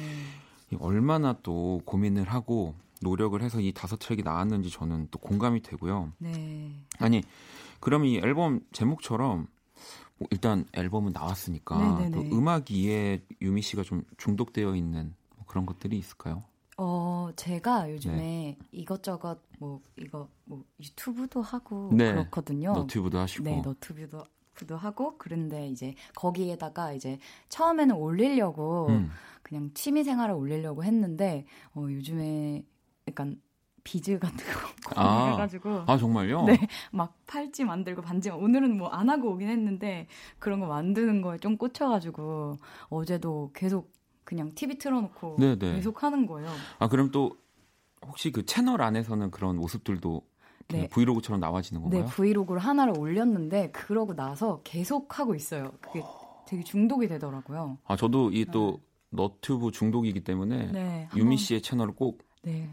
[0.73, 6.13] 이 얼마나 또 고민을 하고 노력을 해서 이 다섯 트랙이 나왔는지 저는 또 공감이 되고요.
[6.19, 6.73] 네.
[6.99, 7.23] 아니
[7.81, 9.47] 그럼 이 앨범 제목처럼
[10.19, 12.11] 뭐 일단 앨범은 나왔으니까 네네네.
[12.31, 16.43] 또 음악 이에 유미 씨가 좀 중독되어 있는 뭐 그런 것들이 있을까요?
[16.79, 17.95] 어, 제가 네.
[17.95, 22.13] 요즘에 이것저것 뭐 이거 뭐 유튜브도 하고 네.
[22.13, 22.73] 그렇거든요.
[22.73, 24.25] 너튜브도 하시고 네, 너튜브도
[24.67, 29.11] 도 하고 그런데 이제 거기에다가 이제 처음에는 올리려고 음.
[29.43, 32.65] 그냥 취미 생활을 올리려고 했는데 어 요즘에
[33.09, 33.41] 약간
[33.85, 35.33] 비즈 같은 거 아.
[35.33, 36.45] 해가지고 아 정말요?
[36.45, 36.59] 네,
[36.93, 40.07] 막 팔찌 만들고 반지 오늘은 뭐 안 하고 오긴 했는데
[40.39, 42.59] 그런 거 만드는 거에 좀 꽂혀가지고
[42.89, 43.92] 어제도 계속
[44.33, 45.75] 그냥 TV 틀어놓고 네, 네.
[45.75, 46.49] 계속 하는 거예요.
[46.79, 47.37] 아 그럼 또
[48.07, 50.23] 혹시 그 채널 안에서는 그런 모습들도
[50.69, 50.89] 네.
[50.89, 52.05] 브이로그처럼 나와지는 건가요?
[52.05, 55.73] 네, 브이로그를 하나를 올렸는데 그러고 나서 계속 하고 있어요.
[55.83, 56.03] 그게
[56.47, 57.77] 되게 중독이 되더라고요.
[57.85, 62.71] 아 저도 이또 너튜브 중독이기 때문에 네, 유미 씨의 채널을 꼭 네.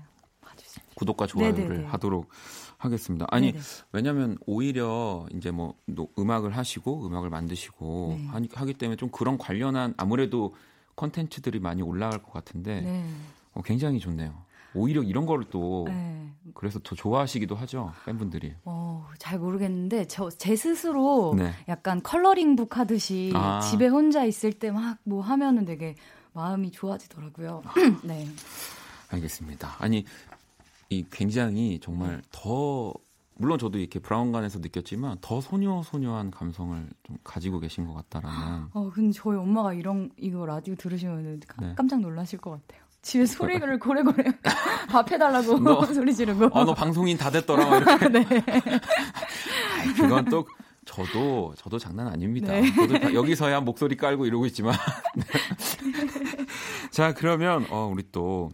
[0.95, 1.85] 구독과 좋아요를 네네네.
[1.87, 2.29] 하도록
[2.77, 3.25] 하겠습니다.
[3.29, 3.63] 아니 네네.
[3.91, 8.47] 왜냐하면 오히려 이제 뭐 노- 음악을 하시고 음악을 만드시고 네.
[8.53, 10.55] 하기 때문에 좀 그런 관련한 아무래도
[10.99, 13.05] 컨텐츠들이 많이 올라갈 것 같은데 네,
[13.53, 14.33] 어, 굉장히 좋네요.
[14.75, 16.29] 오히려 이런 거를 또 네.
[16.53, 18.53] 그래서 더 좋아하시기도 하죠 팬분들이.
[18.65, 21.51] 어, 잘 모르겠는데 저 제 스스로 네.
[21.69, 23.61] 약간 coloring book 하듯이 아.
[23.61, 25.95] 집에 혼자 있을 때 막 뭐 하면은 되게
[26.33, 27.63] 마음이 좋아지더라고요.
[28.03, 28.27] 네.
[29.09, 29.75] 알겠습니다.
[29.79, 30.05] 아니
[30.89, 32.21] 이 굉장히 정말 네.
[32.31, 32.93] 더
[33.41, 38.65] 물론 저도 이렇게 브라운관에서 느꼈지만 더 소녀 소녀한 감성을 좀 가지고 계신 것 같다라는.
[38.73, 41.73] 어, 근데 저희 엄마가 이런 이거 라디오 들으시면 네.
[41.77, 42.81] 깜짝 놀라실 것 같아요.
[43.01, 44.25] 집에 소리를 고래고래
[44.91, 46.49] 밥 해달라고 너- 소리 지르고.
[46.57, 48.09] 아너 방송인 다 됐더라 막 이렇게.
[48.11, 48.25] 네.
[49.77, 50.45] 아이, 그건 또
[50.83, 52.51] 저도 저도 장난 아닙니다.
[52.51, 52.75] 네.
[52.75, 54.75] 저도 다- 여기서야 목소리 깔고 이러고 있지만.
[55.15, 55.23] 네.
[56.91, 58.49] 자 그러면 어, 우리 또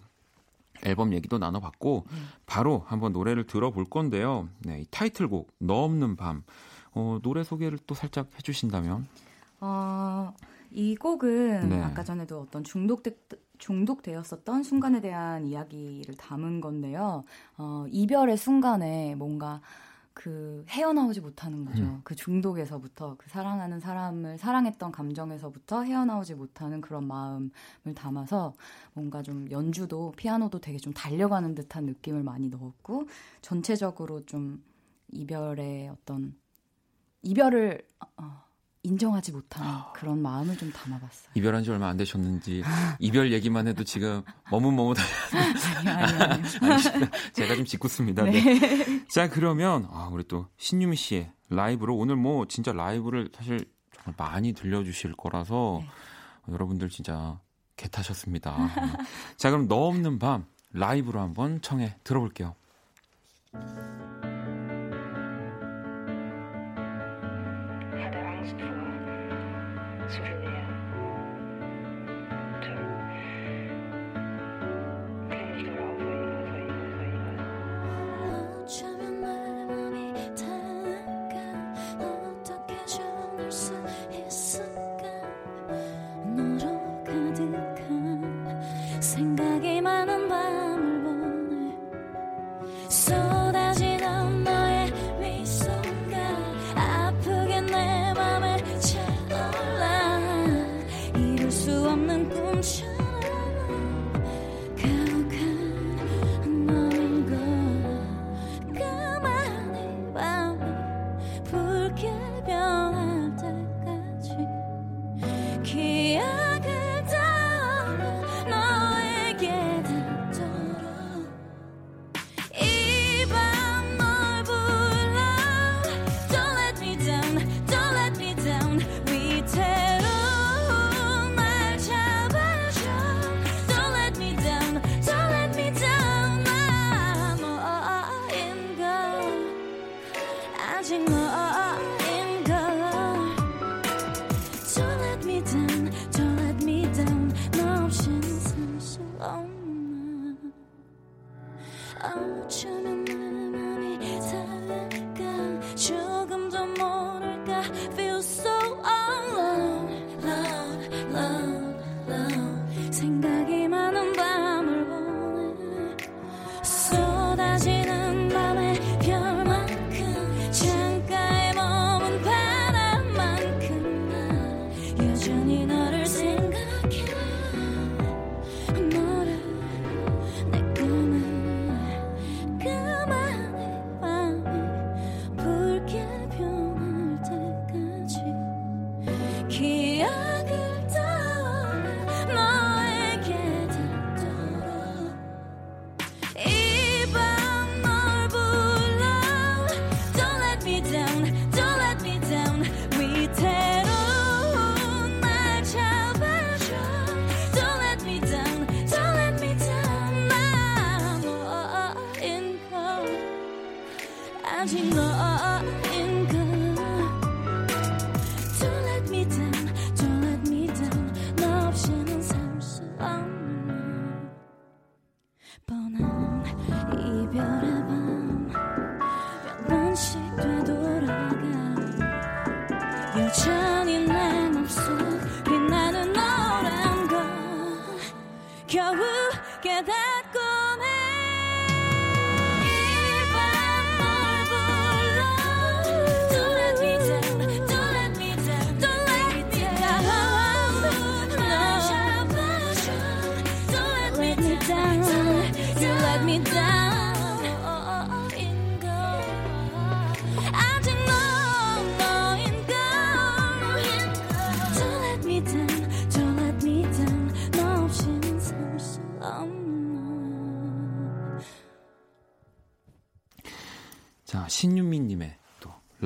[0.85, 2.05] 앨범 얘기도 나눠봤고
[2.45, 4.47] 바로 한번 노래를 들어볼 건데요.
[4.59, 6.43] 네, 이 타이틀곡 너 없는 밤.
[6.91, 9.07] 어, 노래 소개를 또 살짝 해주신다면.
[9.59, 10.33] 어,
[10.71, 11.81] 이 곡은 네.
[11.81, 13.17] 아까 전에도 어떤 중독돼,
[13.57, 17.23] 중독되었었던 순간에 대한 이야기를 담은 건데요.
[17.57, 19.61] 어, 이별의 순간에 뭔가
[20.15, 21.83] 그 헤어나오지 못하는 거죠.
[21.83, 22.01] 음.
[22.05, 27.51] 그 중독에서부터 그 사랑하는 사람을 사랑했던 감정에서부터 헤어나오지 못하는 그런 마음을
[27.93, 28.53] 담아서
[28.93, 33.09] 뭔가 좀 연주도 피아노도 되게 좀 달려가는 듯한 느낌을 많이 넣었고
[33.41, 34.63] 전체적으로 좀
[35.11, 36.33] 이별의 어떤
[37.21, 38.44] 이별을 어,
[38.85, 41.31] 인정하지 못하는 그런 마음을 좀 담아봤어요.
[41.33, 42.63] 이별한 지 얼마 안 되셨는지
[42.99, 44.21] 이별 얘기만 해도 지금
[44.51, 44.97] 머뭇머뭇
[45.75, 46.33] 아니, 아니, 아니.
[46.71, 48.23] 아니, 제가 좀 짓궂습니다.
[48.23, 49.05] 네.
[49.07, 54.53] 자 그러면 아, 우리 또 신유미 씨의 라이브로 오늘 뭐 진짜 라이브를 사실 정말 많이
[54.53, 56.53] 들려주실 거라서 네.
[56.53, 57.39] 여러분들 진짜
[57.75, 58.55] 개 타셨습니다.
[59.37, 62.55] 자 그럼 너 없는 밤 라이브로 한번 청해 들어볼게요.
[70.07, 70.44] 就是。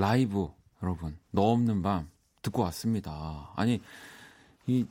[0.09, 0.47] 라이브
[0.81, 2.09] 여러분 너 없는 밤
[2.41, 3.51] 듣고 왔습니다.
[3.55, 3.79] 아니
[4.65, 4.83] 이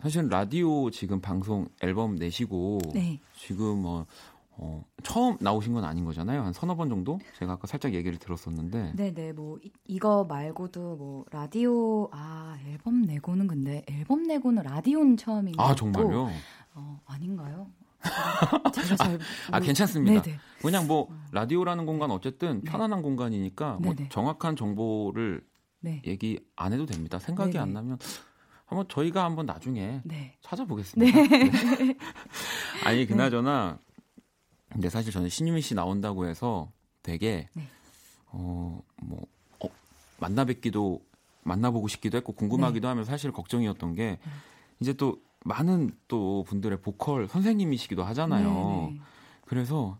[0.00, 3.18] 사실 라디오 지금 방송 앨범 내시고 네.
[3.36, 4.06] 지금 뭐
[4.52, 6.42] 어, 처음 나오신 건 아닌 거잖아요.
[6.42, 7.18] 한 서너 번 정도?
[7.40, 8.92] 제가 아까 살짝 얘기를 들었었는데.
[8.94, 15.56] 네네 뭐 이, 이거 말고도 뭐 라디오 아 앨범 내고는 근데 앨범 내고는 라디오는 처음인
[15.56, 16.30] 것 아, 정말요?
[16.74, 17.66] 어, 아닌가요?
[18.96, 19.18] 잘
[19.50, 20.22] 아, 모르- 괜찮습니다.
[20.22, 20.38] 네네.
[20.62, 24.08] 그냥 뭐 라디오라는 공간 어쨌든 편안한 공간이니까 뭐 네네.
[24.10, 25.44] 정확한 정보를
[25.80, 26.02] 네.
[26.06, 27.18] 얘기 안 해도 됩니다.
[27.18, 27.62] 생각이 네네.
[27.62, 27.98] 안 나면
[28.66, 30.36] 한번 저희가 한번 나중에 네.
[30.42, 31.20] 찾아보겠습니다.
[31.22, 31.96] 네.
[32.84, 33.78] 아니 그나저나
[34.70, 36.70] 근데 사실 저는 신유미 씨 나온다고 해서
[37.02, 37.66] 되게 네.
[38.32, 38.82] 어뭐
[39.60, 39.68] 어,
[40.18, 41.02] 만나 뵙기도
[41.42, 42.88] 만나보고 싶기도 했고 궁금하기도 네.
[42.88, 44.18] 하면서 사실 걱정이었던 게
[44.78, 48.48] 이제 또 많은 또 분들의 보컬 선생님이시기도 하잖아요.
[48.48, 49.00] 네, 네.
[49.46, 49.98] 그래서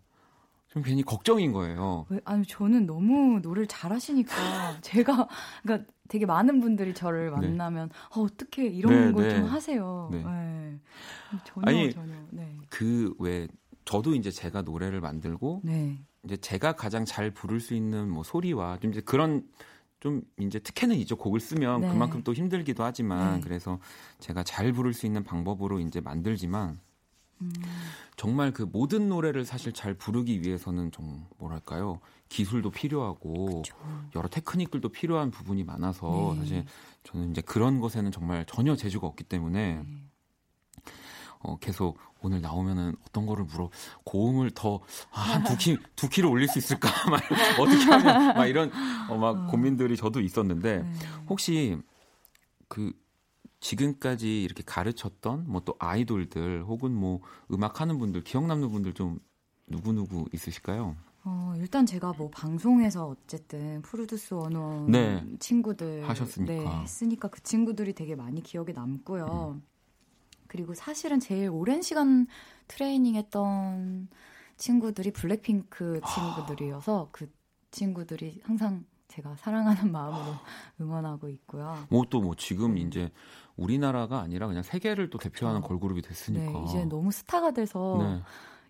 [0.68, 2.06] 좀 괜히 걱정인 거예요.
[2.10, 4.32] 왜, 아니 저는 너무 노래를 잘하시니까
[4.82, 5.28] 제가
[5.62, 7.30] 그러니까 되게 많은 분들이 저를 네.
[7.30, 9.36] 만나면 어, 어떻게 이런 네, 걸 네.
[9.36, 10.08] 좀 하세요.
[10.12, 10.22] 네.
[10.22, 10.78] 네.
[11.44, 12.12] 전혀 아니, 전혀.
[12.30, 12.56] 네.
[12.68, 13.48] 그왜
[13.84, 15.98] 저도 이제 제가 노래를 만들고 네.
[16.24, 19.44] 이제 제가 가장 잘 부를 수 있는 뭐 소리와 좀 이제 그런
[20.00, 21.16] 좀 이제 특혜는 있죠.
[21.16, 21.88] 곡을 쓰면 네.
[21.88, 23.40] 그만큼 또 힘들기도 하지만 네.
[23.42, 23.78] 그래서
[24.18, 26.80] 제가 잘 부를 수 있는 방법으로 이제 만들지만
[27.42, 27.52] 음.
[28.16, 33.62] 정말 그 모든 노래를 사실 잘 부르기 위해서는 좀 뭐랄까요 기술도 필요하고
[34.14, 36.40] 여러 테크닉들도 필요한 부분이 많아서 네.
[36.40, 36.64] 사실
[37.04, 40.09] 저는 이제 그런 것에는 정말 전혀 재주가 없기 때문에 네.
[41.40, 43.70] 어, 계속 오늘 나오면은 어떤 거를 물어
[44.04, 46.88] 고음을 더한두 키, 두 키를 올릴 수 있을까?
[47.10, 47.20] 막
[47.58, 48.70] 어떻게 하면 막 이런
[49.08, 50.92] 어, 막 고민들이 저도 있었는데 네.
[51.28, 51.78] 혹시
[52.68, 52.92] 그
[53.60, 57.20] 지금까지 이렇게 가르쳤던 뭐 또 아이돌들 혹은 뭐
[57.52, 59.18] 음악 하는 분들 기억 남는 분들 좀
[59.66, 60.96] 누구 누구 있으실까요?
[61.24, 65.22] 어, 일단 제가 뭐 방송에서 어쨌든 프로듀스 원원 네.
[65.38, 66.52] 친구들 하셨으니까.
[66.54, 69.56] 네, 했으니까 그 친구들이 되게 많이 기억에 남고요.
[69.56, 69.62] 음.
[70.50, 72.26] 그리고 사실은 제일 오랜 시간
[72.66, 74.08] 트레이닝했던
[74.56, 77.30] 친구들이 블랙핑크 친구들이어서 그
[77.70, 80.34] 친구들이 항상 제가 사랑하는 마음으로
[80.80, 81.78] 응원하고 있고요.
[81.88, 83.12] 뭐또뭐 지금 이제
[83.56, 85.62] 우리나라가 아니라 그냥 세계를 또 대표하는 음.
[85.62, 85.68] 그쵸.
[85.68, 86.52] 걸그룹이 됐으니까.
[86.52, 88.20] 네, 이제 너무 스타가 돼서 네.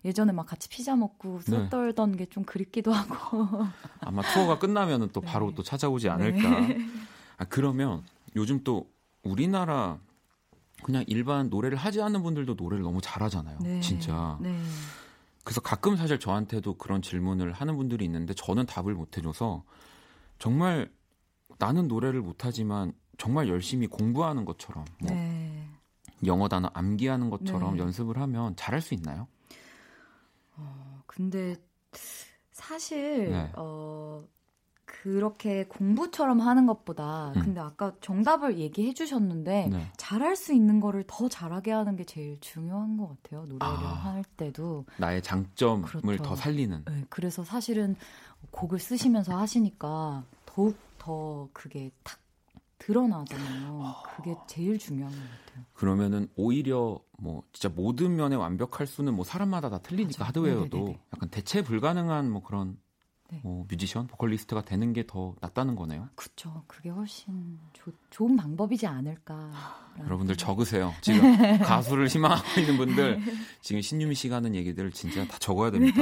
[0.05, 1.69] 예전에 막 같이 피자 먹고 수다 네.
[1.69, 3.47] 떨던 게 좀 그립기도 하고.
[4.01, 5.55] 아마 투어가 끝나면은 또 바로 네.
[5.55, 6.47] 또 찾아오지 않을까.
[7.37, 8.03] 아, 그러면
[8.35, 8.87] 요즘 또
[9.23, 9.99] 우리나라
[10.83, 13.59] 그냥 일반 노래를 하지 않는 분들도 노래를 너무 잘하잖아요.
[13.61, 13.79] 네.
[13.81, 14.37] 진짜.
[14.41, 14.59] 네.
[15.43, 19.63] 그래서 가끔 사실 저한테도 그런 질문을 하는 분들이 있는데 저는 답을 못 해줘서
[20.37, 20.91] 정말
[21.57, 25.67] 나는 노래를 못하지만 정말 열심히 공부하는 것처럼 뭐 네.
[26.25, 27.79] 영어 단어 암기하는 것처럼 네.
[27.79, 29.27] 연습을 하면 잘할 수 있나요?
[30.55, 31.55] 어, 근데
[32.51, 33.51] 사실 네.
[33.55, 34.23] 어
[34.91, 37.41] 그렇게 공부처럼 하는 것보다 음.
[37.41, 39.91] 근데 아까 정답을 얘기해 주셨는데 네.
[39.95, 43.43] 잘할 수 있는 거를 더 잘하게 하는 게 제일 중요한 것 같아요.
[43.45, 44.13] 노래를 아.
[44.13, 44.85] 할 때도.
[44.97, 46.23] 나의 장점을 그렇죠.
[46.23, 46.83] 더 살리는.
[46.85, 47.95] 네, 그래서 사실은
[48.51, 52.19] 곡을 쓰시면서 하시니까 더욱 더 그게 탁
[52.77, 53.95] 드러나잖아요.
[54.15, 55.65] 그게 제일 중요한 것 같아요.
[55.73, 60.27] 그러면은 오히려 뭐 진짜 모든 면에 완벽할 수는 뭐 사람마다 다 틀리니까 맞아요.
[60.27, 60.99] 하드웨어도 네네네네.
[61.13, 62.77] 약간 대체 불가능한 뭐 그런
[63.31, 63.39] 네.
[63.43, 66.09] 뭐 뮤지션, 보컬리스트가 되는 게 더 낫다는 거네요.
[66.15, 66.63] 그쵸.
[66.67, 69.49] 그게 훨씬 조- 좋은 방법이지 않을까.
[69.99, 70.93] 여러분들 적으세요.
[71.01, 73.21] 지금 가수를 희망하고 있는 분들
[73.61, 75.97] 지금 신유미 씨가 하는 얘기들 진짜 다 적어야 됩니다.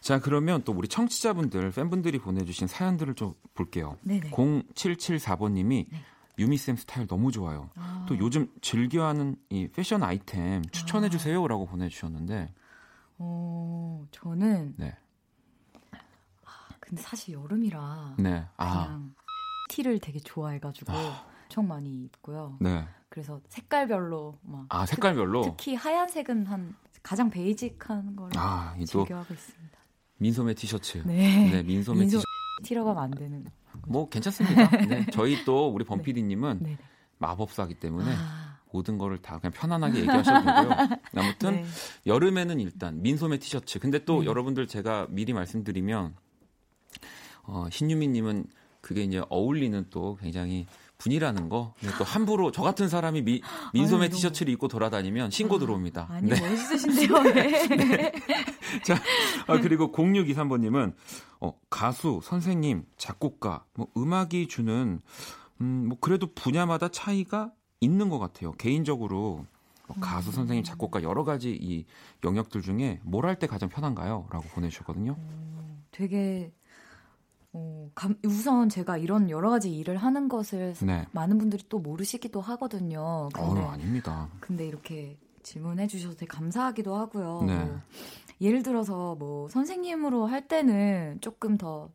[0.00, 3.96] 자 그러면 또 우리 청취자분들 팬분들이 보내주신 사연들을 좀 볼게요.
[4.02, 4.30] 네네.
[4.30, 6.04] 0774번님이 네.
[6.38, 7.68] 유미쌤 스타일 너무 좋아요.
[7.76, 12.52] 아, 또 요즘 즐겨하는 이 패션 아이템 추천해 주세요라고 보내주셨는데
[13.18, 14.96] 어, 저는 네,
[16.92, 19.14] 근데 사실 여름이라 네, 아, 그냥
[19.70, 21.24] 티를 되게 좋아해가지고 아.
[21.44, 22.58] 엄청 많이 입고요.
[22.60, 29.32] 네, 그래서 색깔별로 막 아 색깔별로 특, 히 하얀색은 한 가장 베이직한 걸 아, 즐겨하고
[29.32, 29.78] 있습니다.
[30.18, 31.50] 민소매 티셔츠, 네.
[31.50, 32.26] 네, 민소매 민소- 티셔츠
[32.62, 33.46] 티라고 하면 안 되는.
[33.88, 34.68] 뭐 괜찮습니다.
[34.86, 36.12] 네, 저희 또 우리 범 네.
[36.60, 36.78] 네.
[37.16, 40.98] 마법사기 때문에 아, 모든 거를 다 그냥 편안하게 얘기하셔도 되고요.
[41.16, 41.64] 아무튼 네.
[42.04, 43.78] 여름에는 일단 민소매 티셔츠.
[43.78, 44.26] 근데 또 네.
[44.26, 46.14] 여러분들 제가 미리 말씀드리면
[47.44, 48.44] 어, 신유미님은
[48.80, 50.66] 그게 이제 어울리는 또 굉장히
[50.98, 51.74] 분이라는 거.
[51.98, 56.06] 또 함부로 저 같은 사람이 미, 민소매 아유, 티셔츠를 입고 돌아다니면 신고 들어옵니다.
[56.10, 56.40] 아니 네.
[56.40, 57.22] 멋있으신데요.
[57.34, 58.12] 네.
[58.84, 58.94] 자,
[59.48, 60.94] 아, 그리고 0623번님은
[61.40, 65.00] 어, 가수, 선생님, 작곡가, 뭐 음악이 주는
[65.60, 68.52] 음, 뭐 그래도 분야마다 차이가 있는 것 같아요.
[68.52, 69.44] 개인적으로
[69.88, 71.84] 뭐 가수, 선생님, 작곡가 여러 가지 이
[72.22, 75.16] 영역들 중에 뭘 할 때 가장 편한가요?라고 보내주셨거든요.
[75.90, 76.52] 되게
[77.54, 81.06] 어, 감- 우선 제가 이런 여러 가지 일을 하는 것을 네.
[81.12, 83.00] 많은 분들이 또 모르시기도 하거든요.
[83.02, 84.28] 어, 근데, 아닙니다.
[84.40, 87.42] 근데 이렇게 질문해 주셔서 되게 감사하기도 하고요.
[87.46, 87.56] 네.
[87.64, 87.80] 뭐
[88.40, 91.90] 예를 들어서 뭐 선생님으로 할 때는 조금 더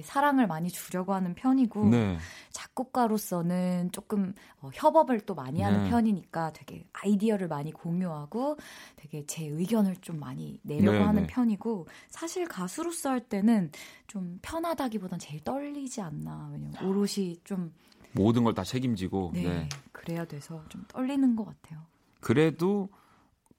[0.00, 2.16] 사랑을 많이 주려고 하는 편이고 네.
[2.50, 5.90] 작곡가로서는 조금 어, 협업을 또 많이 하는 네.
[5.90, 8.56] 편이니까 되게 아이디어를 많이 공유하고
[8.96, 11.26] 되게 제 의견을 좀 많이 내려고 네, 하는 네.
[11.26, 13.70] 편이고 사실 가수로서 할 때는
[14.06, 17.72] 좀 편하다기보단 제일 떨리지 않나 왜냐면 오롯이 좀
[18.12, 19.32] 모든 걸 다 책임지고.
[19.34, 19.68] 네, 네.
[19.92, 21.80] 그래야 돼서 좀 떨리는 것 같아요.
[22.20, 22.88] 그래도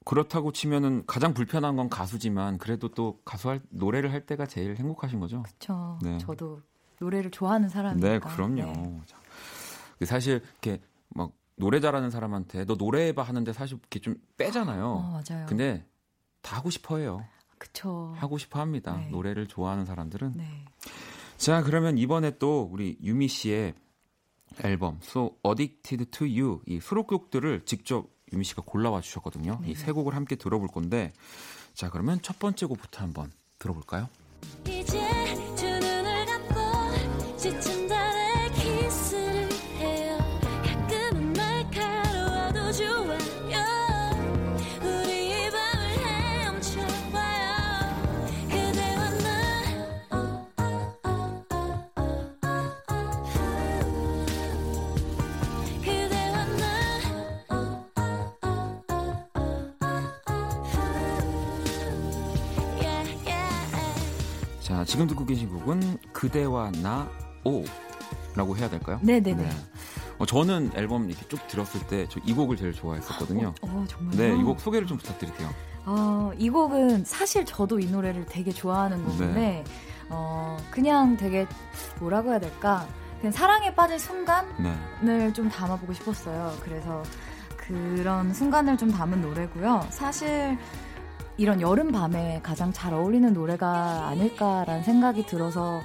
[0.05, 5.43] 그렇다고 치면은 가장 불편한 건 가수지만 그래도 또 가수할 노래를 할 때가 제일 행복하신 거죠.
[5.59, 6.17] 저 네.
[6.17, 6.61] 저도
[6.99, 8.09] 노래를 좋아하는 사람이니까.
[8.09, 8.55] 네, 그럼요.
[8.55, 9.01] 네.
[9.05, 9.17] 자,
[9.99, 14.85] 그 사실 이렇게 막 노래 잘하는 사람한테 너 노래해봐 하는데 사실 이렇게 좀 빼잖아요.
[14.85, 15.45] 어, 맞아요.
[15.47, 15.85] 근데
[16.41, 17.25] 다 하고 싶어해요.
[17.57, 18.13] 그쵸.
[18.17, 18.97] 하고 싶어 합니다.
[18.97, 19.09] 네.
[19.09, 20.33] 노래를 좋아하는 사람들은.
[20.35, 20.65] 네.
[21.37, 23.73] 자, 그러면 이번에 또 우리 유미 씨의
[24.63, 29.59] 앨범 So Addicted to You 이 수록곡들을 직접 유미 씨가 골라와 주셨거든요.
[29.61, 29.71] 네.
[29.71, 31.13] 이세 곡을 함께 들어볼 건데,
[31.73, 34.09] 자 그러면 첫 번째 곡부터 한번 들어볼까요?
[34.67, 34.99] 이제
[64.93, 67.07] 지금 듣고 계신 곡은 그대와 나
[67.45, 67.63] 오
[68.35, 68.99] 라고 해야 될까요?
[69.01, 69.49] 네네 네.
[70.19, 73.53] 어, 저는 앨범 이렇게 쭉 들었을 때 저 이 곡을 제일 좋아했었거든요.
[73.63, 74.17] 어, 정말요?
[74.17, 75.49] 네, 이 곡 소개를 좀 부탁드릴게요.
[75.85, 79.63] 어, 이 곡은 사실 저도 이 노래를 되게 좋아하는 곡인데, 네.
[80.09, 81.47] 어, 그냥 되게
[81.99, 82.87] 뭐라고 해야 될까?
[83.19, 85.33] 그냥 사랑에 빠진 순간을 네.
[85.33, 86.53] 좀 담아보고 싶었어요.
[86.61, 87.01] 그래서
[87.57, 89.87] 그런 순간을 좀 담은 노래고요.
[89.89, 90.57] 사실
[91.37, 95.81] 이런 여름 밤에 가장 잘 어울리는 노래가 아닐까라는 생각이 들어서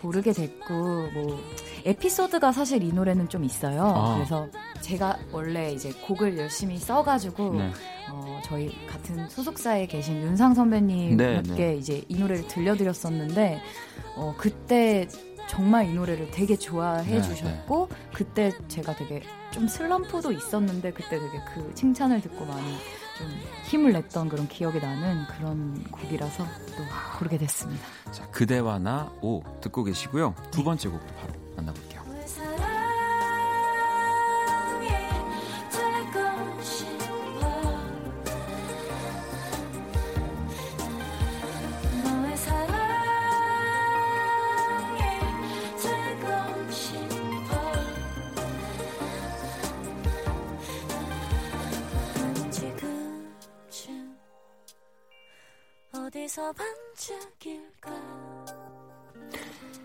[0.00, 0.74] 고르게 됐고,
[1.12, 1.38] 뭐,
[1.84, 3.84] 에피소드가 사실 이 노래는 좀 있어요.
[3.84, 4.14] 아.
[4.14, 4.48] 그래서
[4.80, 7.72] 제가 원래 이제 곡을 열심히 써가지고, 네.
[8.10, 11.76] 어, 저희 같은 소속사에 계신 윤상 선배님께 네, 네.
[11.76, 13.60] 이제 이 노래를 들려드렸었는데
[14.14, 15.08] 어, 그때
[15.48, 21.40] 정말 이 노래를 되게 좋아해 네, 주셨고 그때 제가 되게 좀 슬럼프도 있었는데 그때 되게
[21.54, 22.76] 그 칭찬을 듣고 많이
[23.18, 23.28] 좀
[23.64, 27.84] 힘을 냈던 그런 기억이 나는 그런 곡이라서 또 고르게 됐습니다.
[28.12, 30.34] 자, 그대와 나 오 듣고 계시고요.
[30.50, 32.04] 두 번째 곡 바로 만나볼게요.
[56.36, 57.90] 어디서 반짝일까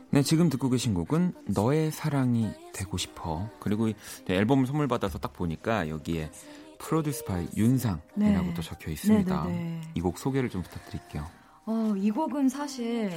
[0.09, 3.47] 네, 지금 듣고 계신 곡은 너의 사랑이 되고 싶어.
[3.61, 3.95] 그리고 이
[4.27, 6.29] 앨범 선물 받아서 딱 보니까 여기에
[6.77, 8.53] Produced by 윤상이라고 네.
[8.53, 9.43] 또 적혀 있습니다.
[9.45, 9.81] 네네네.
[9.95, 11.25] 이곡 소개를 좀 부탁드릴게요.
[11.65, 13.11] 어, 이 곡은 사실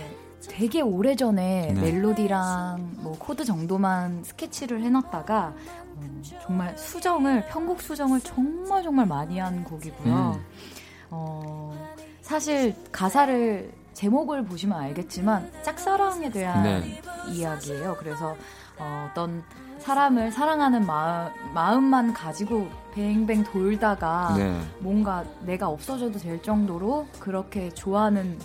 [0.48, 1.80] 되게 오래전에 네.
[1.80, 5.54] 멜로디랑 뭐 코드 정도만 스케치를 해놨다가
[5.96, 10.36] 어, 정말 수정을 편곡 수정을 정말 정말 많이 한 곡이고요.
[10.36, 10.44] 음.
[11.10, 11.94] 어,
[12.24, 17.02] 사실 가사를 제목을 보시면 알겠지만 짝사랑에 대한 네.
[17.30, 17.96] 이야기예요.
[17.98, 18.34] 그래서
[18.78, 19.44] 어, 어떤
[19.78, 24.58] 사람을 사랑하는 마음, 마음 만 가지고 뱅뱅 돌다가 네.
[24.78, 28.38] 뭔가 내가 없어져도 될 정도로 그렇게 좋아하는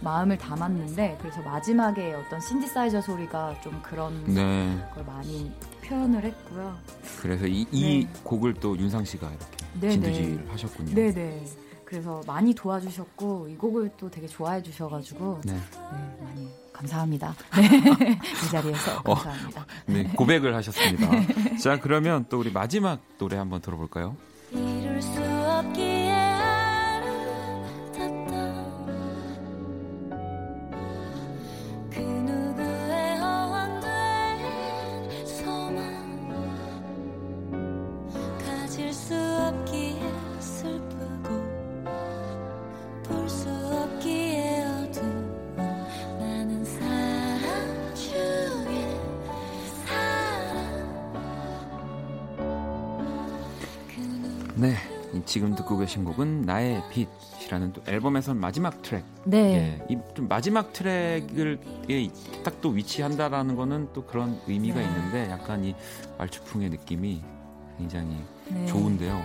[0.00, 4.76] 마음을 담았는데 그래서 마지막에 어떤 신디사이저 소리가 좀 그런 네.
[4.92, 5.52] 걸 많이
[5.84, 6.76] 표현을 했고요.
[7.22, 8.20] 그래서 이, 이 네.
[8.24, 9.46] 곡을 또 윤상 씨가 이렇게
[9.80, 9.92] 네네.
[9.92, 10.94] 진두지를 하셨군요.
[10.96, 11.63] 네네.
[11.94, 15.52] 그래서 많이 도와주셨고 이 곡을 또 되게 좋아해 주셔가지고 네.
[15.52, 15.60] 네,
[16.20, 17.36] 많이 감사합니다.
[17.56, 18.18] 네.
[18.44, 19.14] 이 자리에서 어.
[19.14, 19.66] 감사합니다.
[19.86, 21.08] 네, 고백을 하셨습니다.
[21.62, 24.16] 자, 그러면 또 우리 마지막 노래 한번 들어볼까요?
[55.94, 59.04] 신 곡은 나의 빛이라는 또 앨범에선 마지막 트랙.
[59.22, 59.78] 네.
[59.88, 61.60] 예, 이좀 마지막 트랙을
[62.44, 64.86] 딱또 위치한다라는 거는 또 그런 의미가 네.
[64.86, 65.72] 있는데 약간 이
[66.18, 67.22] 말추풍의 느낌이
[67.78, 68.16] 굉장히
[68.48, 68.66] 네.
[68.66, 69.22] 좋은데요.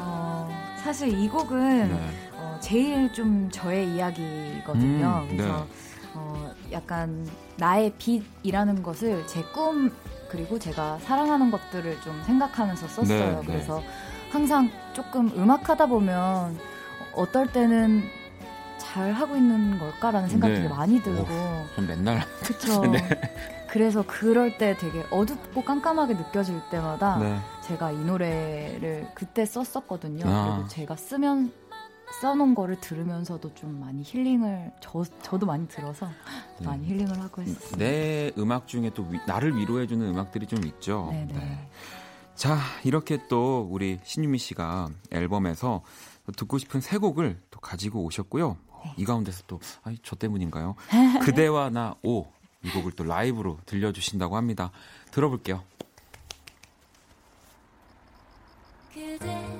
[0.00, 0.48] 어,
[0.82, 2.10] 사실 이 곡은 네.
[2.34, 5.26] 어, 제일 좀 저의 이야기거든요.
[5.30, 6.10] 음, 그래서 네.
[6.14, 7.24] 어, 약간
[7.56, 9.92] 나의 빛이라는 것을 제 꿈
[10.28, 13.18] 그리고 제가 사랑하는 것들을 좀 생각하면서 썼어요.
[13.18, 13.46] 네, 네.
[13.46, 13.82] 그래서
[14.30, 16.58] 항상 조금 음악하다 보면
[17.14, 18.02] 어떨 때는
[18.78, 20.68] 잘 하고 있는 걸까라는 생각이 네.
[20.68, 21.26] 많이 들고
[21.76, 22.80] 전 맨날 그쵸.
[22.86, 22.98] 네.
[23.68, 27.38] 그래서 그럴 때 되게 어둡고 깜깜하게 느껴질 때마다 네.
[27.62, 30.24] 제가 이 노래를 그때 썼었거든요.
[30.26, 30.54] 아.
[30.54, 31.52] 그리고 제가 쓰면
[32.20, 36.08] 써놓은 거를 들으면서도 좀 많이 힐링을 저 저도 많이 들어서
[36.58, 36.66] 네.
[36.66, 37.76] 많이 힐링을 하고 했어요.
[37.78, 41.08] 내 음악 중에 또 위- 나를 위로해주는 음악들이 좀 있죠.
[41.12, 41.32] 네네.
[41.32, 41.68] 네.
[42.40, 45.82] 자, 이렇게 또 우리 신유미 씨가 앨범에서
[46.38, 48.56] 듣고 싶은 세 곡을 또 가지고 오셨고요.
[48.66, 50.74] 어, 이 가운데서 또, 아이, 저 때문인가요?
[51.20, 52.24] 그대와 나 오.
[52.62, 54.70] 이 곡을 또 라이브로 들려주신다고 합니다.
[55.10, 55.62] 들어볼게요.
[58.94, 59.59] 그대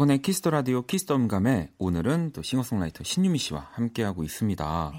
[0.00, 4.92] 박원의 Kiss the Radio Kiss the 음감회 오늘은 또 싱어송라이터 신유미 씨와 함께하고 있습니다.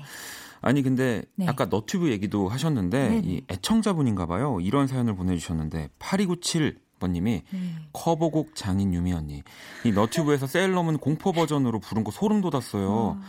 [0.61, 1.47] 아니 근데 네.
[1.47, 3.21] 아까 너튜브 얘기도 하셨는데 네네.
[3.27, 4.59] 이 애청자분인가 봐요.
[4.61, 7.75] 이런 사연을 보내주셨는데 8297 번님이 네.
[7.93, 9.41] 커버곡 장인 유미 언니
[9.83, 13.19] 이 너튜브에서 셀럽은 공포 버전으로 부른 거 소름 돋았어요.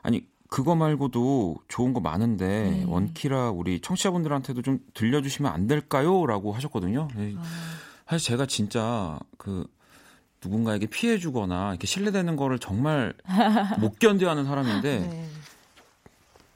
[0.00, 2.84] 아니 그거 말고도 좋은 거 많은데 네.
[2.86, 7.08] 원키라 우리 청취자분들한테도 좀 들려주시면 안 될까요?라고 하셨거든요.
[7.14, 7.36] 네.
[8.06, 9.66] 사실 제가 진짜 그
[10.42, 13.14] 누군가에게 피해 주거나 이렇게 신뢰되는 거를 정말
[13.78, 15.28] 못 견뎌하는 사람인데 네.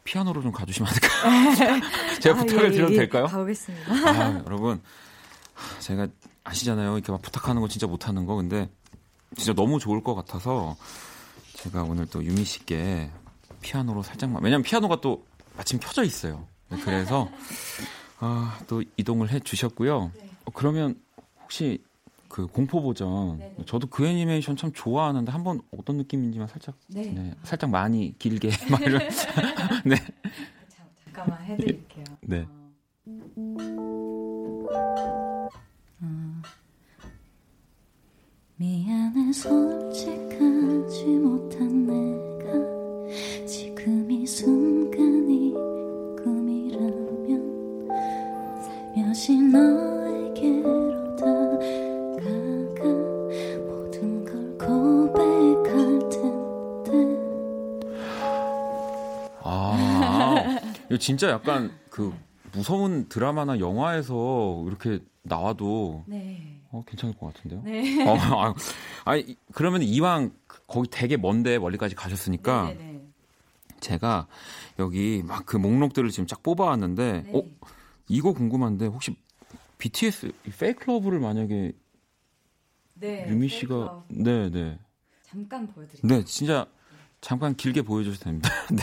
[0.04, 1.80] 피아노로 좀 가주시면 안 될까요?
[2.20, 3.24] 제가 부탁을 드려도 될까요?
[3.24, 3.92] 아, 예, 가보겠습니다.
[4.10, 4.80] 아, 여러분
[5.80, 6.08] 제가
[6.44, 6.94] 아시잖아요.
[6.94, 8.68] 이렇게 막 부탁하는 거 진짜 못하는 거 근데
[9.36, 10.76] 진짜 너무 좋을 것 같아서
[11.54, 13.10] 제가 오늘 또 유미 씨께
[13.62, 15.24] 피아노로 살짝만 왜냐면 피아노가 또
[15.56, 16.46] 마침 켜져 있어요.
[16.68, 17.30] 네, 그래서
[18.18, 20.10] 아, 또 이동을 해 주셨고요.
[20.44, 21.00] 어, 그러면
[21.42, 21.82] 혹시
[22.34, 27.02] 그 공포 버전 저도 그 애니메이션 참 좋아하는데 한번 어떤 느낌인지만 살짝 네.
[27.12, 29.00] 네, 살짝 많이 길게 막 이런
[29.86, 29.94] 네.
[30.68, 32.04] 잠- 잠깐만 해 드릴게요.
[32.22, 32.44] 네.
[38.56, 45.52] 미안해 솔직하지 못한 내가 지금 이 순간이
[46.22, 47.88] 꿈이라면
[48.94, 49.83] 살며시 너
[60.94, 62.14] 이거 진짜 약간 그
[62.52, 66.60] 무서운 드라마나 영화에서 이렇게 나와도 네.
[66.70, 67.62] 어, 괜찮을 것 같은데요?
[67.64, 68.08] 네.
[68.08, 68.54] 어, 아,
[69.04, 70.30] 아니, 그러면 이왕
[70.68, 73.04] 거기 되게 먼데 멀리까지 가셨으니까 네, 네.
[73.80, 74.28] 제가
[74.78, 77.32] 여기 막 그 목록들을 지금 쫙 뽑아왔는데, 네.
[77.34, 77.42] 어,
[78.08, 79.16] 이거 궁금한데 혹시
[79.78, 81.72] BTS 이 페이클러브를 만약에
[82.94, 83.26] 네.
[83.28, 84.78] 유미 씨가 네, 네.
[85.24, 86.18] 잠깐 보여드릴게요.
[86.20, 86.66] 네, 진짜
[87.20, 88.48] 잠깐 길게 보여주셔도 됩니다.
[88.70, 88.82] 네.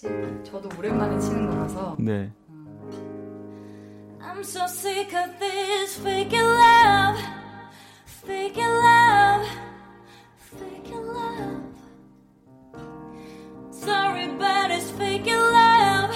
[0.00, 1.96] 저도 오랜만에 치는 거라서.
[1.98, 2.30] 네.
[4.20, 7.18] I'm so sick of this fake love,
[8.24, 9.46] fake love,
[10.38, 11.62] fake love.
[13.72, 16.14] Sorry, but it's fake love,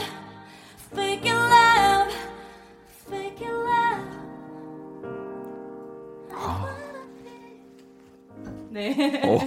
[0.95, 2.13] fake love,
[3.11, 4.23] fake love.
[8.71, 9.21] 네.
[9.25, 9.39] 어.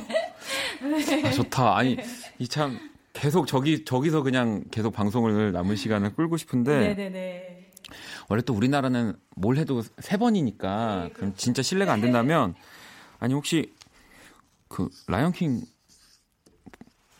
[1.25, 1.77] 아, 좋다.
[1.77, 1.97] 아니,
[2.37, 2.77] 이 참
[3.25, 7.71] 계속 저기 저기서 그냥 계속 방송을 남은 시간을 끌고 싶은데 네네네.
[8.29, 12.53] 원래 또 우리나라는 뭘 해도 세 번이니까 그럼 진짜 신뢰가 안 된다면
[13.17, 13.73] 아니 혹시
[14.67, 15.63] 그 라이언 킹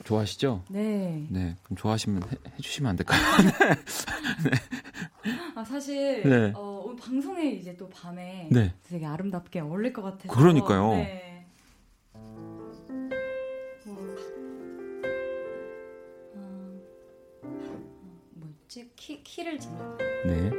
[0.03, 0.63] 좋아하시죠?
[0.69, 1.25] 네.
[1.31, 2.27] 네, 그럼 좋아하시면 해,
[2.59, 3.19] 해주시면 안 될까요?
[5.55, 6.51] 아 사실 네.
[6.53, 8.75] 어, 오늘 방송에 이제 또 밤에 네.
[8.83, 10.35] 되게 아름답게 어울릴 것 같아서.
[10.35, 10.91] 그러니까요.
[10.91, 11.34] 네.
[18.76, 18.89] 뭐였지?
[18.95, 19.97] 키 키를 해볼게요.
[20.26, 20.54] 네.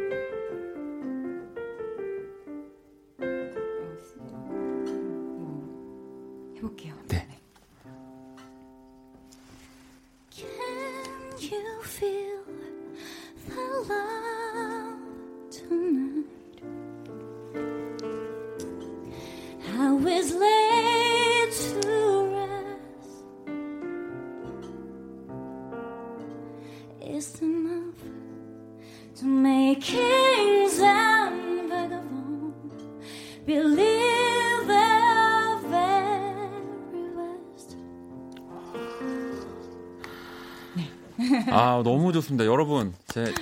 [41.87, 42.45] 너무 좋습니다.
[42.47, 43.33] 여러분, 제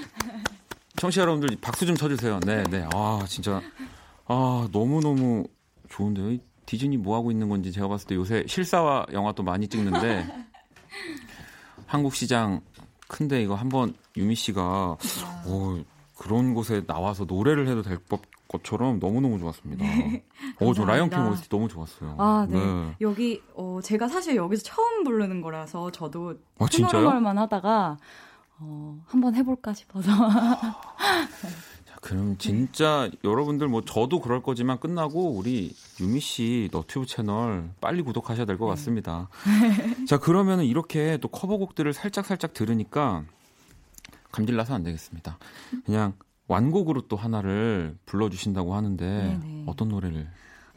[0.97, 2.40] 청취자 여러분들 박수 좀 쳐주세요.
[2.40, 2.86] 네, 네.
[2.92, 3.62] 아, 진짜.
[4.26, 5.47] 아, 너무너무
[5.88, 6.32] 좋은데요.
[6.32, 10.26] 이 디즈니 뭐 하고 있는 건지 제가 봤을 때 요새 실사화 영화 또 많이 찍는데
[11.86, 12.61] 한국 시장
[13.09, 14.97] 큰데 이거 한번 유미 씨가
[15.47, 15.78] 오,
[16.16, 19.84] 그런 곳에 나와서 노래를 해도 될 법 것처럼 너무너무 좋았습니다.
[20.61, 21.18] 오, 저 라이언 킹.
[21.28, 22.14] OST 너무 좋았어요.
[22.18, 22.95] 아, 네.
[23.01, 26.66] 여기 어, 제가 사실 여기서 처음 부르는 거라서 저도 아?
[26.70, 27.97] 흥얼흥얼만 하다가
[28.59, 30.11] 어, 한번 해볼까 싶어서.
[31.86, 38.02] 자, 그럼 진짜 여러분들 뭐 저도 그럴 거지만 끝나고 우리 유미 씨 너튜브 채널 빨리
[38.02, 39.28] 구독하셔야 될 것 같습니다.
[40.07, 43.24] 자, 그러면은 이렇게 또 커버곡들을 살짝 살짝 들으니까
[44.32, 45.38] 감질나서 안 되겠습니다.
[45.84, 46.14] 그냥
[46.46, 49.64] 완곡으로 또 하나를 불러주신다고 하는데 네네.
[49.66, 50.28] 어떤 노래를?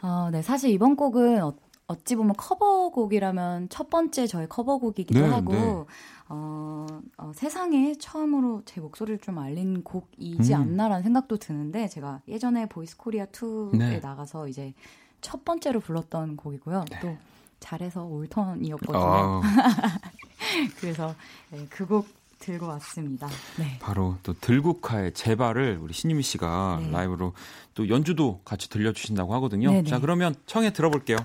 [0.01, 1.53] 어, 네, 사실 이번 곡은 어,
[1.87, 5.85] 어찌 보면 커버곡이라면 첫 번째 저의 커버곡이기도 네, 하고 네.
[6.27, 6.85] 어,
[7.17, 10.61] 어, 세상에 처음으로 제 목소리를 좀 알린 곡이지 음.
[10.61, 13.99] 않나라는 생각도 드는데 제가 예전에 보이스 코리아 2에 네.
[13.99, 14.73] 나가서 이제
[15.21, 16.83] 첫 번째로 불렀던 곡이고요.
[17.01, 17.17] 또
[17.61, 19.01] 잘해서 all turn이었거든요.
[19.01, 19.41] 아,
[20.79, 21.15] 그래서
[21.51, 22.07] 네, 그곡
[22.39, 23.27] 들고 왔습니다.
[23.57, 23.77] 네.
[23.79, 26.91] 바로 또 들국화의 제발을 우리 신유미 씨가 네.
[26.91, 27.33] 라이브로
[27.73, 29.71] 또 연주도 같이 들려주신다고 하거든요.
[29.71, 29.89] 네네.
[29.89, 31.17] 자, 그러면 청해 들어볼게요.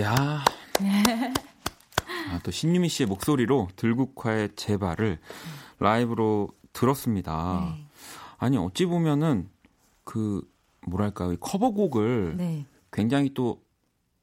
[0.00, 0.14] 야.
[2.30, 5.18] 아, 또 신유미 씨의 목소리로 들국화의 제발을
[5.78, 7.74] 라이브로 들었습니다.
[7.76, 7.86] 네.
[8.38, 9.48] 아니 어찌 보면은
[10.04, 10.42] 그
[10.86, 12.66] 뭐랄까 이 커버곡을 네.
[12.92, 13.62] 굉장히 또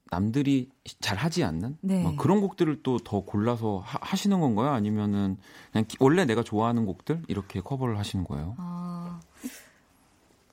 [0.09, 0.69] 남들이
[1.01, 2.01] 잘 하지 않는 네.
[2.01, 4.69] 뭐 그런 곡들을 또 더 골라서 하, 시는 건가요?
[4.69, 5.37] 아니면은
[5.71, 8.55] 그냥 기- 원래 내가 좋아하는 곡들 이렇게 커버를 하시는 거예요?
[8.57, 9.19] 아,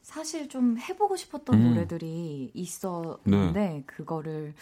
[0.03, 1.69] 사실 좀 해보고 싶었던 음.
[1.75, 4.55] 노래들이 있었는데 그거를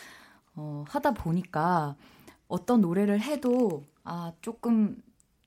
[0.54, 1.96] 어, 하다 보니까
[2.48, 4.96] 어떤 노래를 해도 아 조금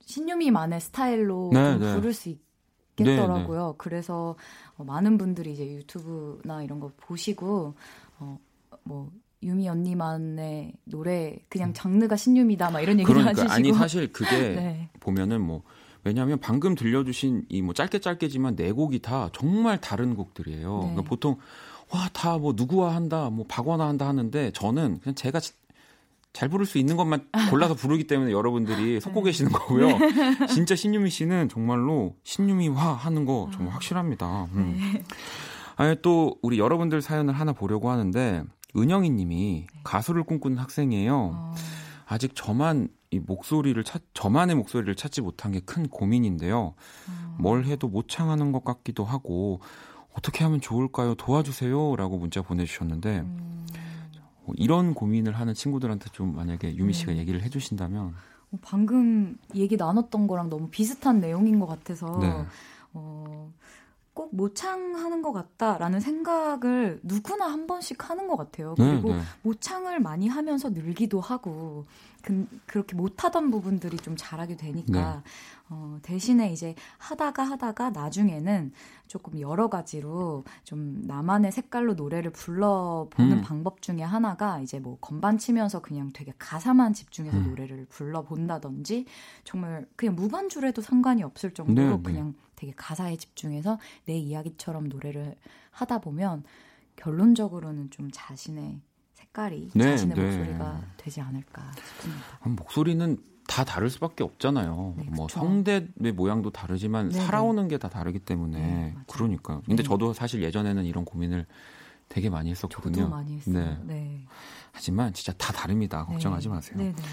[0.02, 1.96] 신유미만의 스타일로 네, 좀 네.
[1.96, 2.40] 부를 수 있,
[2.98, 3.76] 있겠더라고요.
[3.78, 4.36] 그래서
[4.78, 7.76] 어, 많은 분들이 이제 유튜브나 이런 거 보시고
[8.20, 8.40] 어,
[8.84, 9.12] 뭐
[9.44, 14.90] 유미 언니만의 노래 그냥 장르가 신유미다 막 이런 얘기도 그러니까 하시고 아니 사실 그게 네.
[15.00, 15.62] 보면은 뭐
[16.04, 20.74] 왜냐하면 방금 들려주신 이 뭐 짧게 짧게지만 네 곡이 다 정말 다른 곡들이에요.
[20.74, 20.80] 네.
[20.82, 21.38] 그러니까 보통
[21.92, 25.54] 와 다 뭐 누구와 한다, 뭐 박원아 한다 하는데 저는 그냥 제가 지-
[26.34, 29.26] 잘 부를 수 있는 것만 골라서 부르기 때문에 여러분들이 속고 네.
[29.26, 29.88] 계시는 거고요.
[30.54, 33.76] 진짜 신유미 씨는 정말로 신유미화 하는 거 정말 아.
[33.76, 34.46] 확실합니다.
[34.54, 34.76] 음.
[34.94, 35.04] 네.
[35.78, 38.44] 아니 또 우리 여러분들 사연을 하나 보려고 하는데
[38.76, 39.80] 은영이 님이 네.
[39.84, 41.16] 가수를 꿈꾸는 학생이에요.
[41.34, 41.56] 어,
[42.06, 46.74] 아직 저만 이 목소리를 찾 저만의 목소리를 찾지 못한 게 큰 고민인데요.
[47.08, 47.36] 어.
[47.40, 49.62] 뭘 해도 모창하는 것 같기도 하고
[50.18, 51.16] 어떻게 하면 좋을까요?
[51.16, 53.66] 도와주세요 라고 문자 보내주셨는데 음,
[54.46, 57.20] 어, 이런 고민을 하는 친구들한테 좀 만약에 유미 씨가 네.
[57.20, 58.16] 얘기를 해주신다면
[58.52, 62.46] 어, 방금 얘기 나눴던 거랑 너무 비슷한 내용인 것 같아서 네.
[62.94, 63.52] 어,
[64.14, 68.74] 꼭 모창하는 것 같다라는 생각을 누구나 한 번씩 하는 것 같아요.
[68.78, 69.22] 네, 그리고 네.
[69.42, 71.86] 모창을 많이 하면서 늘기도 하고
[72.26, 75.30] 그, 그렇게 못하던 부분들이 좀 잘하게 되니까 네.
[75.70, 78.72] 어, 대신에 이제 하다가 하다가 나중에는
[79.06, 83.42] 조금 여러 가지로 좀 나만의 색깔로 노래를 불러보는 음.
[83.44, 87.50] 방법 중에 하나가 이제 뭐 건반 치면서 그냥 되게 가사만 집중해서 음.
[87.50, 89.06] 노래를 불러본다든지
[89.44, 92.02] 정말 그냥 무반주로 해도 상관이 없을 정도로 네, 네.
[92.04, 95.36] 그냥 되게 가사에 집중해서 내 이야기처럼 노래를
[95.70, 96.44] 하다 보면
[96.96, 98.82] 결론적으로는 좀 자신의
[99.36, 100.24] 색깔이 네, 자신의 네.
[100.38, 102.24] 목소리가 되지 않을까 싶습니다.
[102.44, 103.18] 목소리는
[103.48, 104.96] 다 다를 수밖에 없잖아요.
[104.98, 105.28] 네, 뭐.
[105.28, 108.96] 성대의 모양도 다르지만 네, 살아오는 게 다 다르기 때문에 네.
[109.08, 109.62] 그러니까요.
[109.66, 109.88] 근데 네.
[109.88, 111.46] 저도 사실 예전에는 이런 고민을
[112.10, 113.10] 되게 많이 했었거든요.
[113.10, 113.40] 많이.
[113.46, 113.78] 네.
[113.84, 114.26] 네.
[114.72, 116.06] 하지만 진짜 다 다릅니다.
[116.06, 116.54] 걱정하지 네.
[116.54, 116.78] 마세요.
[116.78, 117.04] 네, 네.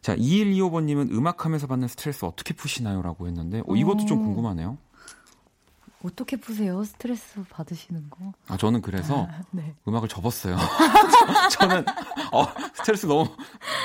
[0.00, 3.00] 자, 2125번님은 음악하면서 받는 스트레스 어떻게 푸시나요?
[3.02, 4.24] 라고 했는데, 어, 이것도 좀 오.
[4.24, 4.76] 궁금하네요.
[6.04, 6.84] 어떻게 푸세요?
[6.84, 8.32] 스트레스 받으시는 거?
[8.48, 9.74] 아, 저는 그래서 네.
[9.88, 10.54] 음악을 접었어요.
[11.58, 11.84] 저는,
[12.30, 12.44] 어,
[12.74, 13.26] 스트레스 너무.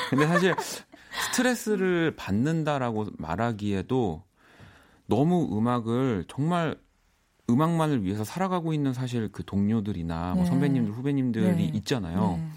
[0.10, 0.54] 근데 사실
[1.32, 4.24] 스트레스를 받는다라고 말하기에도
[5.06, 6.78] 너무 음악을 정말
[7.50, 10.50] 음악만을 위해서 살아가고 있는 사실 그 동료들이나 뭐 네.
[10.50, 11.72] 선배님들, 후배님들이 네.
[11.74, 12.36] 있잖아요.
[12.38, 12.50] 네.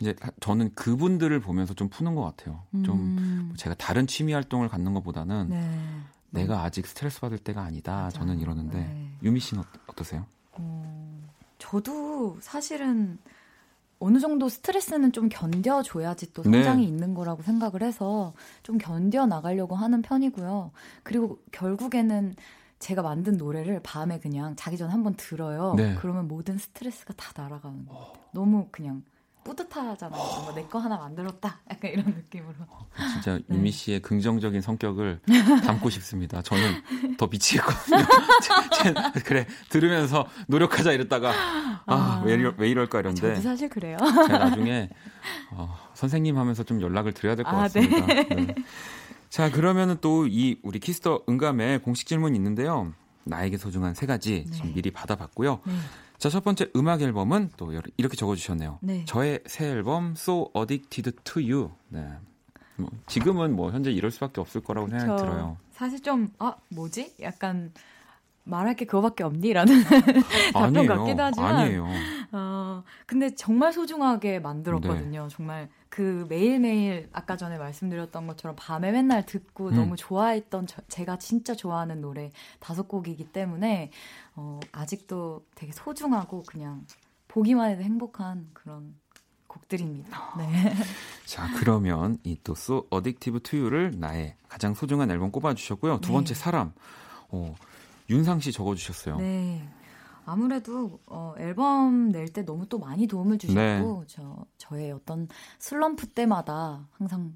[0.00, 2.62] 이제 저는 그분들을 보면서 좀 푸는 것 같아요.
[2.82, 5.70] 좀 음, 제가 다른 취미 활동을 갖는 것보다는 네.
[6.34, 8.02] 내가 아직 스트레스 받을 때가 아니다.
[8.04, 8.18] 맞아.
[8.20, 9.10] 저는 이러는데 네.
[9.22, 10.26] 유미 씨는 어- 어떠세요?
[10.52, 11.22] 어,
[11.58, 13.18] 저도 사실은
[14.00, 16.50] 어느 정도 스트레스는 좀 견뎌줘야지 또 네.
[16.50, 20.72] 성장이 있는 거라고 생각을 해서 좀 견뎌 나가려고 하는 편이고요.
[21.02, 22.34] 그리고 결국에는
[22.80, 25.74] 제가 만든 노래를 밤에 그냥 자기 전에 한번 들어요.
[25.74, 25.94] 네.
[26.00, 28.24] 그러면 모든 스트레스가 다 날아가는 것 같아요.
[28.32, 29.02] 너무 그냥
[29.44, 30.20] 뿌듯하잖아요.
[30.20, 31.60] 뭔가 내거 하나 만들었다.
[31.70, 32.54] 약간 이런 느낌으로.
[33.12, 33.56] 진짜 네.
[33.56, 35.20] 유미 씨의 긍정적인 성격을
[35.64, 36.42] 담고 싶습니다.
[36.42, 38.04] 저는 더 미치겠거든요.
[39.24, 41.32] 그래 들으면서 노력하자 이랬다가
[41.86, 42.20] 아.
[42.22, 43.98] 아왜 이럴, 왜 이럴까 이런데 사실 그래요.
[43.98, 44.88] 제가 나중에
[45.52, 48.06] 어, 선생님 하면서 좀 연락을 드려야 될것 아, 같습니다.
[48.06, 48.54] 네.
[49.28, 52.92] 자 그러면은 또 이 우리 Kiss the 음감회 공식 질문이 있는데요.
[53.24, 54.74] 나에게 소중한 세 가지 좀 네.
[54.74, 55.60] 미리 받아봤고요.
[56.14, 56.18] 네.
[56.18, 58.78] 자, 첫 번째 음악 앨범은 또 이렇게 적어주셨네요.
[58.82, 59.04] 네.
[59.04, 61.70] 저의 새 앨범 So Addicted to You.
[61.88, 62.08] 네.
[62.76, 65.58] 뭐 지금은 뭐 현재 이럴 수밖에 없을 거라고 생각이 저 들어요.
[65.72, 67.14] 사실 좀, 아, 뭐지?
[67.20, 67.72] 약간
[68.44, 69.52] 말할 게 그거밖에 없니?
[69.52, 69.74] 라는
[70.52, 71.56] 답변 같기도 하지만.
[71.56, 71.86] 아니에요.
[72.32, 74.38] 어, 근데 정말 소중하게 네.
[74.40, 75.28] 만들었거든요.
[75.30, 79.74] 정말 그 매일매일 아까 전에 말씀드렸던 것처럼 밤에 맨날 듣고 음.
[79.76, 83.90] 너무 좋아했던 저- 제가 진짜 좋아하는 노래 다섯 곡이기 때문에
[84.36, 86.84] 어, 아직도 되게 소중하고 그냥
[87.28, 88.94] 보기만 해도 행복한 그런
[89.46, 90.34] 곡들입니다.
[90.36, 90.74] 네.
[91.24, 96.00] 자, 그러면 이 또 So Addictive to You를 나의 가장 소중한 앨범 꼽아주셨고요.
[96.00, 96.12] 두 네.
[96.12, 96.72] 번째 사람.
[97.28, 97.54] 어,
[98.10, 99.16] 윤상 씨 적어주셨어요.
[99.18, 99.68] 네.
[100.26, 104.04] 아무래도 어, 앨범 낼 때 너무 또 많이 도움을 주셨고 네.
[104.06, 105.28] 저 저의 어떤
[105.58, 107.34] 슬럼프 때마다 항상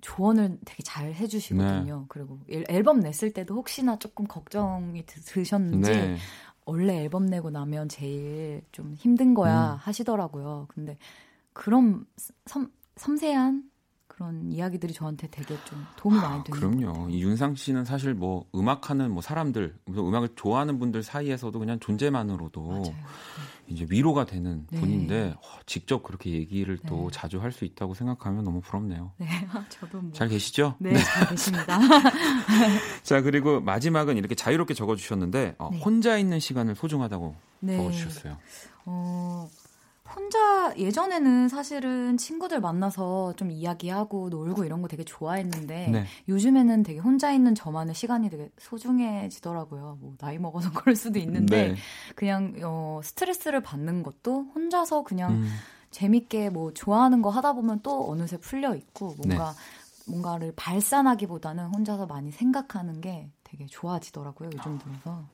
[0.00, 1.98] 조언을 되게 잘 해주시거든요.
[2.00, 2.04] 네.
[2.08, 6.16] 그리고 앨- 앨범 냈을 때도 혹시나 조금 걱정이 드, 드셨는지 네.
[6.64, 9.76] 원래 앨범 내고 나면 제일 좀 힘든 거야 음.
[9.80, 10.66] 하시더라고요.
[10.68, 10.96] 근데
[11.52, 12.04] 그런
[12.46, 13.70] 섬, 섬세한
[14.14, 17.08] 그런 이야기들이 저한테 되게 좀 도움이 많이 아, 되는 것 그럼요.
[17.08, 22.94] 이 윤상 씨는 사실 뭐 음악하는 뭐 사람들, 음악을 좋아하는 분들 사이에서도 그냥 존재만으로도 맞아요.
[23.68, 24.80] 이제 위로가 되는 네.
[24.80, 27.18] 분인데 어, 직접 그렇게 얘기를 또 네.
[27.18, 29.12] 자주 할 수 있다고 생각하면 너무 부럽네요.
[29.18, 29.26] 네,
[29.70, 30.12] 저도 뭐.
[30.12, 30.74] 잘 계시죠?
[30.78, 31.78] 네, 잘 계십니다.
[33.02, 35.78] 자 그리고 마지막은 이렇게 자유롭게 적어주셨는데 어, 네.
[35.80, 37.76] 혼자 있는 시간을 소중하다고 네.
[37.76, 38.36] 적어주셨어요.
[38.86, 39.48] 어,
[40.14, 46.06] 혼자 예전에는 사실은 친구들 만나서 좀 이야기하고 놀고 이런 거 되게 좋아했는데 네.
[46.28, 49.98] 요즘에는 되게 혼자 있는 저만의 시간이 되게 소중해지더라고요.
[50.00, 51.74] 뭐 나이 먹어서 그럴 수도 있는데 네.
[52.14, 55.50] 그냥 어, 스트레스를 받는 것도 혼자서 그냥 음,
[55.90, 59.34] 재밌게 뭐 좋아하는 거 하다 보면 또 어느새 풀려 있고 네.
[59.36, 59.54] 뭔가
[60.06, 64.50] 뭔가를 발산하기보다는 혼자서 많이 생각하는 게 되게 좋아지더라고요.
[64.52, 65.24] 요즘 들어서.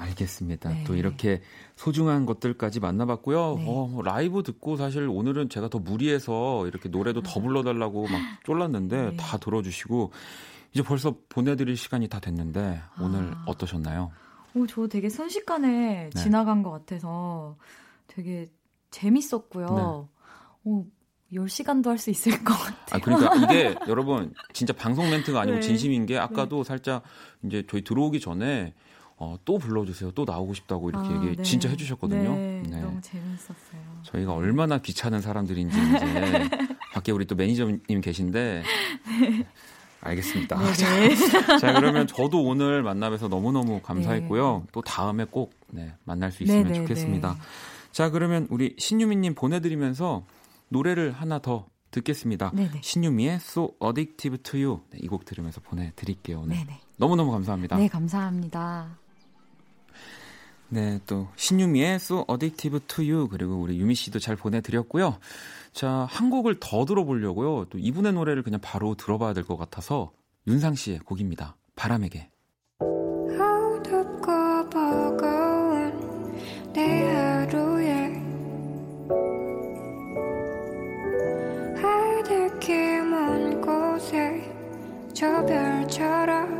[0.00, 0.70] 알겠습니다.
[0.70, 0.84] 네.
[0.84, 1.42] 또 이렇게
[1.76, 3.56] 소중한 것들까지 만나봤고요.
[3.58, 3.64] 네.
[3.68, 8.98] 어, 뭐 라이브 듣고 사실 오늘은 제가 더 무리해서 이렇게 노래도 더 불러달라고 막 쫄랐는데
[8.98, 9.10] 아.
[9.10, 9.16] 네.
[9.16, 10.12] 다 들어주시고
[10.72, 13.44] 이제 벌써 보내드릴 시간이 다 됐는데 오늘 아.
[13.46, 14.12] 어떠셨나요?
[14.54, 16.20] 오, 저 되게 순식간에 네.
[16.20, 17.56] 지나간 것 같아서
[18.06, 18.46] 되게
[18.90, 19.66] 재밌었고요.
[19.66, 20.70] 네.
[20.70, 20.86] 오,
[21.32, 22.74] 10시간도 할 수 있을 것 같아요.
[22.90, 25.60] 아, 그러니까 이게 여러분 진짜 방송 멘트가 아니고 네.
[25.60, 27.02] 진심인 게 아까도 살짝
[27.44, 28.74] 이제 저희 들어오기 전에
[29.22, 30.12] 어, 또 불러주세요.
[30.12, 31.42] 또 나오고 싶다고 이렇게 아, 얘기 네.
[31.42, 32.34] 진짜 해주셨거든요.
[32.34, 32.80] 네, 네.
[32.80, 34.00] 너무 재밌었어요.
[34.02, 36.48] 저희가 얼마나 귀찮은 사람들인지 이제
[36.94, 38.62] 밖에 우리 또 매니저님 계신데
[40.00, 40.58] 알겠습니다.
[40.58, 41.14] 네.
[41.60, 44.66] 자 그러면 저도 오늘 만나뵈서 너무너무 감사했고요.
[44.72, 47.34] 또 다음에 꼭 네, 만날 수 있으면 네, 네, 좋겠습니다.
[47.34, 47.40] 네.
[47.92, 50.24] 자 그러면 우리 신유미님 보내드리면서
[50.70, 52.52] 노래를 하나 더 듣겠습니다.
[52.54, 52.80] 네네.
[52.80, 56.40] 신유미의 So Addictive to You 네, 이곡 들으면서 보내드릴게요.
[56.40, 56.80] 오늘 네네.
[56.96, 57.76] 너무너무 감사합니다.
[57.76, 58.96] 네, 감사합니다.
[60.72, 65.18] 네, 또 신유미의 So Addictive to You 그리고 우리 유미 씨도 잘 보내드렸고요.
[65.72, 67.66] 자, 한 곡을 더 들어보려고요.
[67.70, 70.12] 또 이분의 노래를 그냥 바로 들어봐야 될 것 같아서
[70.46, 71.56] 윤상 씨의 곡입니다.
[71.76, 72.30] 바람에게.
[85.12, 86.59] 저 별처럼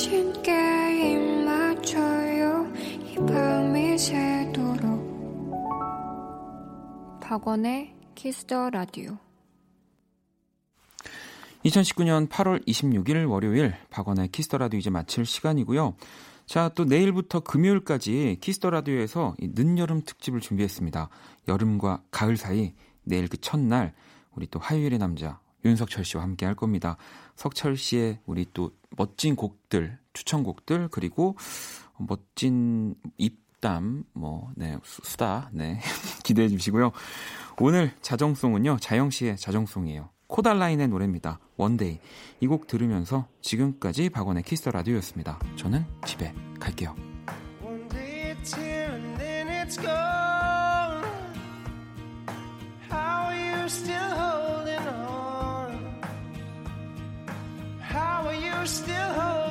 [0.00, 2.72] 당신께 입 맞춰요
[3.04, 5.50] 이 밤이 새도록
[7.20, 9.18] 박원의 Kiss the Radio
[11.66, 15.94] 2019년 8월 26일 월요일 박원의 Kiss the Radio 이제 마칠 시간이고요.
[16.46, 21.10] 자, 또 내일부터 금요일까지 Kiss the Radio에서 이 늦여름 특집을 준비했습니다.
[21.46, 22.72] 여름과 가을 사이
[23.04, 23.92] 내일 그 첫날
[24.34, 26.96] 우리 또 화요일의 남자 윤석철 씨와 함께 할 겁니다.
[27.36, 31.36] 석철 씨의 우리 또 멋진 곡들, 추천곡들 그리고
[31.96, 35.80] 멋진 입담 뭐 네, 수- 수다 네.
[36.24, 36.92] 기대해 주시고요.
[37.60, 38.78] 오늘 자정송은요.
[38.80, 40.10] 자영 씨의 자정송이에요.
[40.28, 41.40] Kodaline의 노래입니다.
[41.56, 41.98] One Day.
[42.40, 45.38] 이 곡 들으면서 지금까지 박원의 Kiss the Radio였습니다.
[45.56, 46.94] 저는 집에 갈게요.
[47.62, 48.34] One day
[58.66, 59.49] still hope.